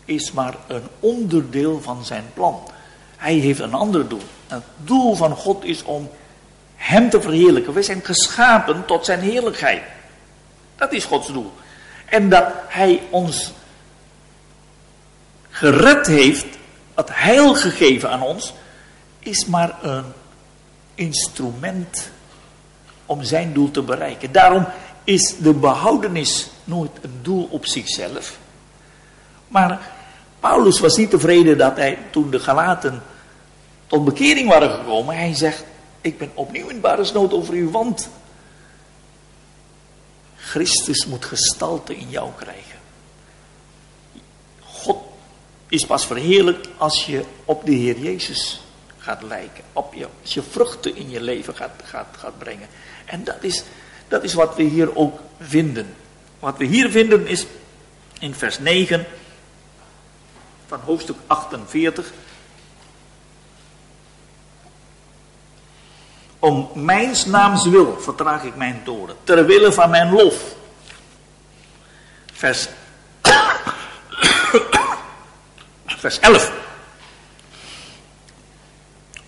[0.05, 2.61] is maar een onderdeel van zijn plan.
[3.17, 4.23] Hij heeft een ander doel.
[4.47, 6.11] Het doel van God is om
[6.75, 7.73] hem te verheerlijken.
[7.73, 9.83] We zijn geschapen tot zijn heerlijkheid.
[10.77, 11.53] Dat is Gods doel.
[12.05, 13.53] En dat hij ons
[15.51, 16.47] gered heeft,
[16.95, 18.55] het heil gegeven aan ons,
[19.19, 20.05] is maar een
[20.95, 22.11] instrument
[23.07, 24.33] om zijn doel te bereiken.
[24.33, 24.67] Daarom
[25.09, 28.39] is de behoudenis nooit een doel op zichzelf.
[29.49, 29.93] Maar
[30.41, 33.03] Paulus was niet tevreden dat hij toen de Galaten
[33.87, 35.17] tot bekering waren gekomen.
[35.17, 35.65] Hij zegt,
[36.01, 38.09] ik ben opnieuw in baresnood over u, want
[40.37, 42.79] Christus moet gestalte in jou krijgen.
[44.63, 44.99] God
[45.69, 48.61] is pas verheerlijk als je op de Heer Jezus
[48.99, 49.65] gaat lijken.
[49.73, 52.69] Op je, als je vruchten in je leven gaat, gaat, gaat brengen.
[53.05, 53.63] En dat is
[54.09, 55.95] dat is wat we hier ook vinden.
[56.39, 57.47] Wat we hier vinden is
[58.19, 59.07] in vers 9
[60.67, 62.13] van hoofdstuk 48.
[66.39, 70.55] Om mijns naams wil vertraag ik mijn toren, ter wille van mijn lof.
[72.33, 72.69] Vers,
[76.03, 76.53] vers 11.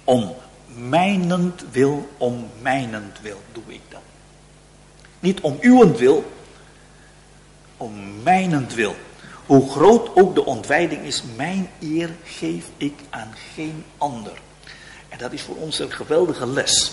[0.05, 0.37] Om
[0.67, 4.10] mijnend wil, om mijnend wil doe ik dat.
[5.21, 6.33] Niet om uwentwil,
[7.77, 8.97] om mijnentwil.
[9.47, 14.33] Hoe groot ook de ontwijding is, mijn eer geef ik aan geen ander.
[15.09, 16.93] En dat is voor ons een geweldige les.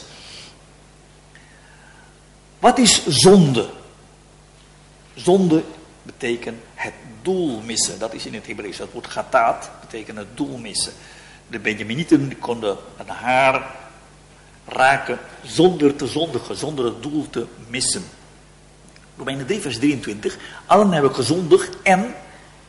[2.60, 3.70] Wat is zonde?
[5.14, 5.64] Zonde
[6.04, 8.00] betekent het doel missen.
[8.00, 8.78] Dat is in het Hebreeuws.
[8.78, 10.94] Dat woord gataat betekent het doel missen.
[11.48, 13.76] De Benjaminieten konden een haar
[14.66, 18.04] raken zonder te zondigen, zonder het doel te missen.
[19.18, 20.38] Romeinen 3 vers 23.
[20.66, 22.16] Allen hebben gezondigd en,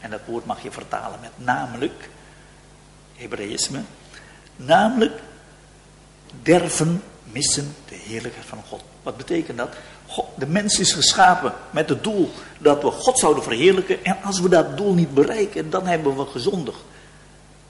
[0.01, 2.09] en dat woord mag je vertalen met namelijk,
[3.15, 3.83] Hebreïsme,
[4.57, 5.21] namelijk
[6.43, 8.83] derven missen de heerlijkheid van God.
[9.03, 9.77] Wat betekent dat?
[10.35, 14.05] de mens is geschapen met het doel dat we God zouden verheerlijken.
[14.05, 16.79] En als we dat doel niet bereiken, dan hebben we gezondigd.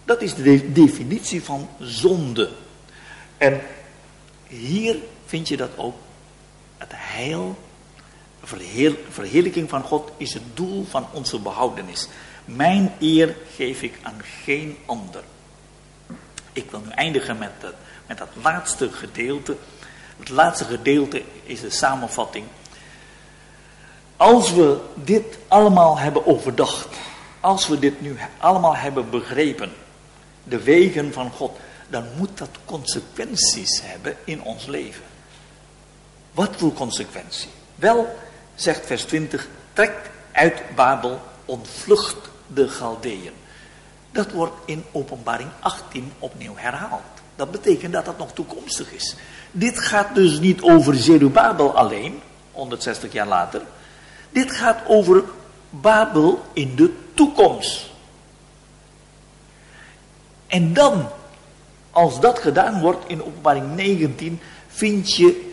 [0.05, 2.50] Dat is de definitie van zonde.
[3.36, 3.60] En
[4.46, 4.96] hier
[5.26, 5.96] vind je dat ook.
[6.76, 7.59] Het heil,
[8.48, 12.08] verheer, verheerlijking van God is het doel van onze behoudenis.
[12.44, 15.22] Mijn eer geef ik aan geen ander.
[16.52, 17.52] Ik wil nu eindigen met,
[18.06, 19.56] met dat laatste gedeelte
[20.18, 22.46] het laatste gedeelte is de samenvatting.
[24.16, 26.88] Als we dit allemaal hebben overdacht,
[27.40, 29.72] als we dit nu allemaal hebben begrepen,
[30.44, 31.58] de wegen van God,
[31.88, 35.04] dan moet dat consequenties hebben in ons leven.
[36.32, 37.48] Wat voor consequentie?
[37.74, 38.16] Wel,
[38.60, 42.16] zegt vers 20, trek uit Babel, ontvlucht
[42.47, 43.32] de Galdeën.
[44.10, 47.02] Dat wordt in openbaring 18 opnieuw herhaald.
[47.36, 49.16] Dat betekent dat dat nog toekomstig is.
[49.51, 52.20] Dit gaat dus niet over Zerubabel alleen,
[52.52, 53.62] 160 jaar later.
[54.30, 55.24] Dit gaat over
[55.70, 57.90] Babel in de toekomst.
[60.47, 61.09] En dan,
[61.90, 65.47] als dat gedaan wordt in openbaring 19, vind je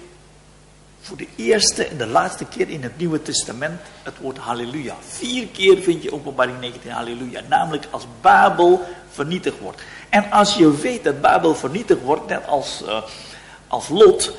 [1.06, 4.95] voor de eerste en de laatste keer in het Nieuwe Testament het woord halleluja.
[5.07, 7.41] Vier keer vind je openbaring 19 halleluja.
[7.49, 9.82] Namelijk als Babel vernietigd wordt.
[10.10, 12.84] En als je weet dat Babel vernietigd wordt, net als...
[12.86, 13.02] Uh,
[13.68, 14.36] als Lot,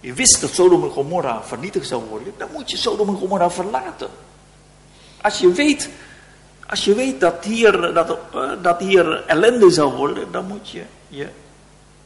[0.00, 3.50] je wist dat Sodom en Gomorra vernietigd zou worden, dan moet je Sodom en Gomorra
[3.50, 4.08] verlaten.
[5.20, 5.88] Als je weet,
[6.66, 10.82] als je weet dat, hier, dat, uh, dat hier ellende zou worden, dan moet je
[11.08, 11.28] je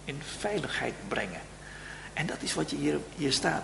[0.04, 1.40] in veiligheid brengen.
[2.12, 3.62] En dat is wat je hier, hier staat.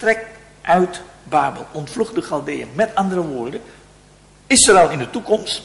[0.00, 0.26] Trek
[0.60, 2.68] uit Babel, ontvlucht de Galdeën.
[2.74, 3.60] Met andere woorden,
[4.46, 5.62] Israël in de toekomst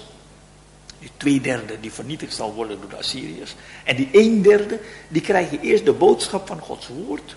[0.99, 3.56] die twee derde die vernietigd zal worden door de Assyriërs.
[3.84, 7.36] En die een derde, die krijgen eerst de boodschap van Gods woord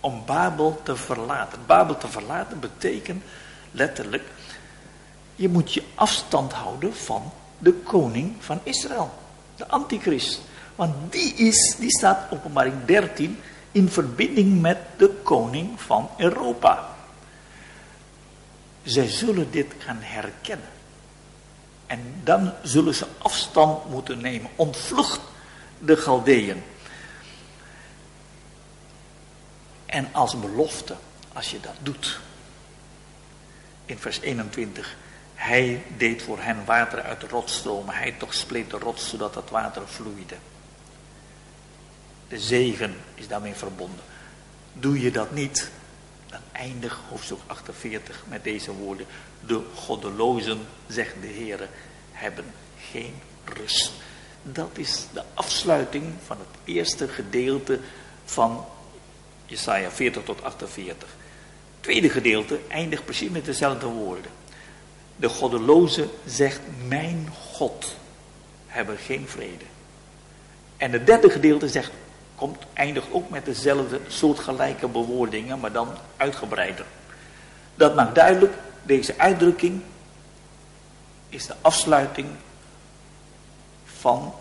[0.00, 1.58] om Babel te verlaten.
[1.66, 3.22] Babel te verlaten betekent
[3.70, 4.24] letterlijk,
[5.34, 9.10] je moet je afstand houden van de koning van Israël.
[9.56, 10.40] De antichrist.
[10.74, 13.38] Want die, is, die staat openbaring 13
[13.72, 16.88] in verbinding met de koning van Europa.
[18.82, 20.68] Zij zullen dit gaan herkennen.
[21.86, 24.50] En dan zullen ze afstand moeten nemen.
[24.56, 25.20] Ontvlucht
[25.78, 26.62] de Galdeën.
[29.86, 30.96] En als belofte,
[31.32, 32.20] als je dat doet.
[33.84, 34.96] In vers 21.
[35.34, 37.94] Hij deed voor hen water uit de rotsstromen.
[37.94, 40.36] Hij toch spleet de rots zodat het water vloeide.
[42.32, 44.04] De zegen is daarmee verbonden.
[44.72, 45.70] Doe je dat niet,
[46.26, 49.06] dan eindigt hoofdstuk 48 met deze woorden.
[49.46, 51.68] De goddelozen, zegt de Heer,
[52.12, 52.44] hebben
[52.90, 53.14] geen
[53.44, 53.92] rust.
[54.42, 57.78] Dat is de afsluiting van het eerste gedeelte
[58.24, 58.64] van
[59.46, 61.08] Jesaja 40 tot 48.
[61.08, 64.30] Het tweede gedeelte eindigt precies met dezelfde woorden.
[65.16, 67.96] De goddeloze zegt, mijn God
[68.66, 69.64] hebben geen vrede.
[70.76, 71.92] En het derde gedeelte zegt,
[72.42, 76.84] komt, eindigt ook met dezelfde soortgelijke bewoordingen, maar dan uitgebreider.
[77.74, 78.52] Dat maakt duidelijk,
[78.82, 79.82] deze uitdrukking
[81.28, 82.28] is de afsluiting
[83.84, 84.32] van het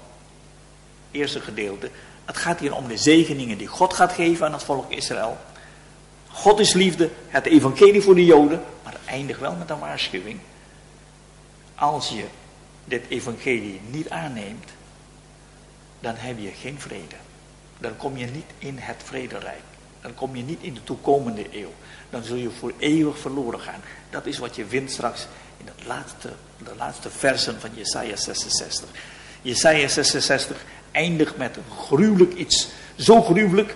[1.11, 1.89] eerste gedeelte.
[2.25, 5.37] Het gaat hier om de zegeningen die God gaat geven aan het volk Israël.
[6.27, 10.39] God is liefde, het evangelie voor de Joden, maar eindigt wel met een waarschuwing.
[11.75, 12.25] Als je
[12.85, 14.69] dit evangelie niet aanneemt,
[15.99, 17.15] dan heb je geen vrede.
[17.81, 19.61] Dan kom je niet in het vrederijk.
[20.01, 21.73] Dan kom je niet in de toekomende eeuw.
[22.09, 23.81] Dan zul je voor eeuwig verloren gaan.
[24.09, 25.27] Dat is wat je vindt straks
[25.57, 28.89] in het laatste, de laatste versen van Jesaja 66.
[29.41, 32.67] Jesaja 66 eindigt met een gruwelijk iets.
[32.95, 33.75] Zo gruwelijk.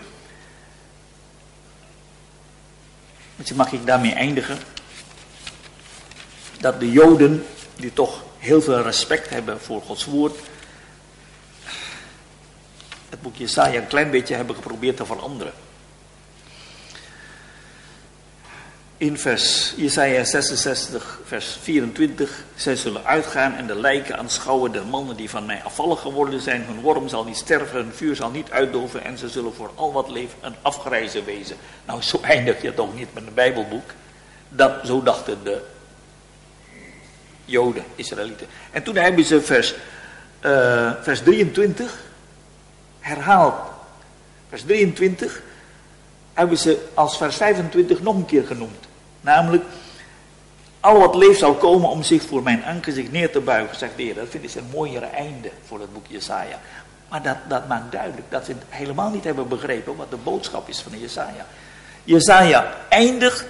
[3.36, 4.58] Misschien mag ik daarmee eindigen.
[6.60, 7.46] Dat de Joden,
[7.76, 10.40] die toch heel veel respect hebben voor Gods woord,
[13.16, 15.54] het boek Jesaja een klein beetje hebben geprobeerd te veranderen.
[18.98, 22.44] in vers Jesaja 66, vers 24.
[22.56, 26.64] Zij zullen uitgaan en de lijken aanschouwen der mannen die van mij afvallig geworden zijn.
[26.66, 29.94] Hun worm zal niet sterven, hun vuur zal niet uitdoven en ze zullen voor al
[29.94, 31.56] wat leeft een afgrijzen wezen.
[31.86, 33.90] Nou, zo eindig je toch niet met een bijbelboek.
[34.50, 35.62] Dat, zo dachten de
[37.46, 38.48] Joden, Israëlieten.
[38.72, 39.76] En toen hebben ze vers,
[40.46, 42.05] uh, vers 23
[43.06, 43.56] herhaald.
[44.50, 45.42] Vers 23
[46.34, 48.86] hebben ze als vers 25 nog een keer genoemd.
[49.22, 49.64] Namelijk,
[50.80, 54.04] al wat leeft zal komen om zich voor mijn aangezicht neer te buigen, zegt de
[54.04, 54.16] Heer.
[54.16, 56.60] Dat vind ik een mooiere einde voor het boek Jesaja.
[57.10, 60.82] Maar dat, dat maakt duidelijk dat ze helemaal niet hebben begrepen wat de boodschap is
[60.82, 61.46] van Jesaja.
[62.04, 63.46] Jesaja eindigt,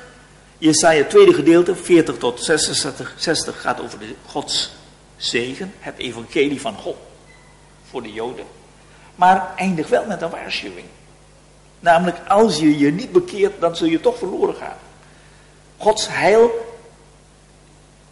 [0.57, 4.71] Jesaja tweede gedeelte, 40 tot 66, 60 gaat over de Gods
[5.17, 6.97] zegen, het evangelie van God
[7.89, 8.45] voor de Joden.
[9.15, 10.85] Maar eindigt wel met een waarschuwing.
[11.79, 14.77] Namelijk, als je je niet bekeert, dan zul je toch verloren gaan.
[15.77, 16.51] Gods heil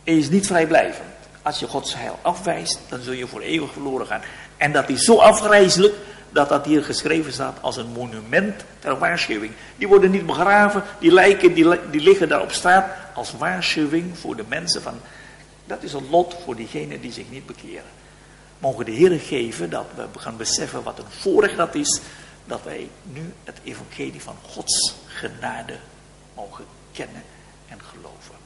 [0.03, 1.09] is niet vrijblijvend.
[1.41, 4.21] Als je Gods heil afwijst, dan zul je voor eeuwig verloren gaan.
[4.57, 5.93] En dat is zo afgrijzelijk
[6.29, 9.53] dat dat hier geschreven staat als een monument ter waarschuwing.
[9.75, 14.35] Die worden niet begraven, die lijken die, die liggen daar op straat als waarschuwing voor
[14.35, 14.99] de mensen van...
[15.65, 17.83] Dat is een lot voor diegenen die zich niet bekeren.
[18.63, 22.01] Mogen de Heer geven dat we gaan beseffen wat een voorrecht dat is...
[22.45, 25.77] dat wij nu het evangelie van Gods genade
[26.35, 27.23] mogen kennen
[27.67, 28.42] en geloven.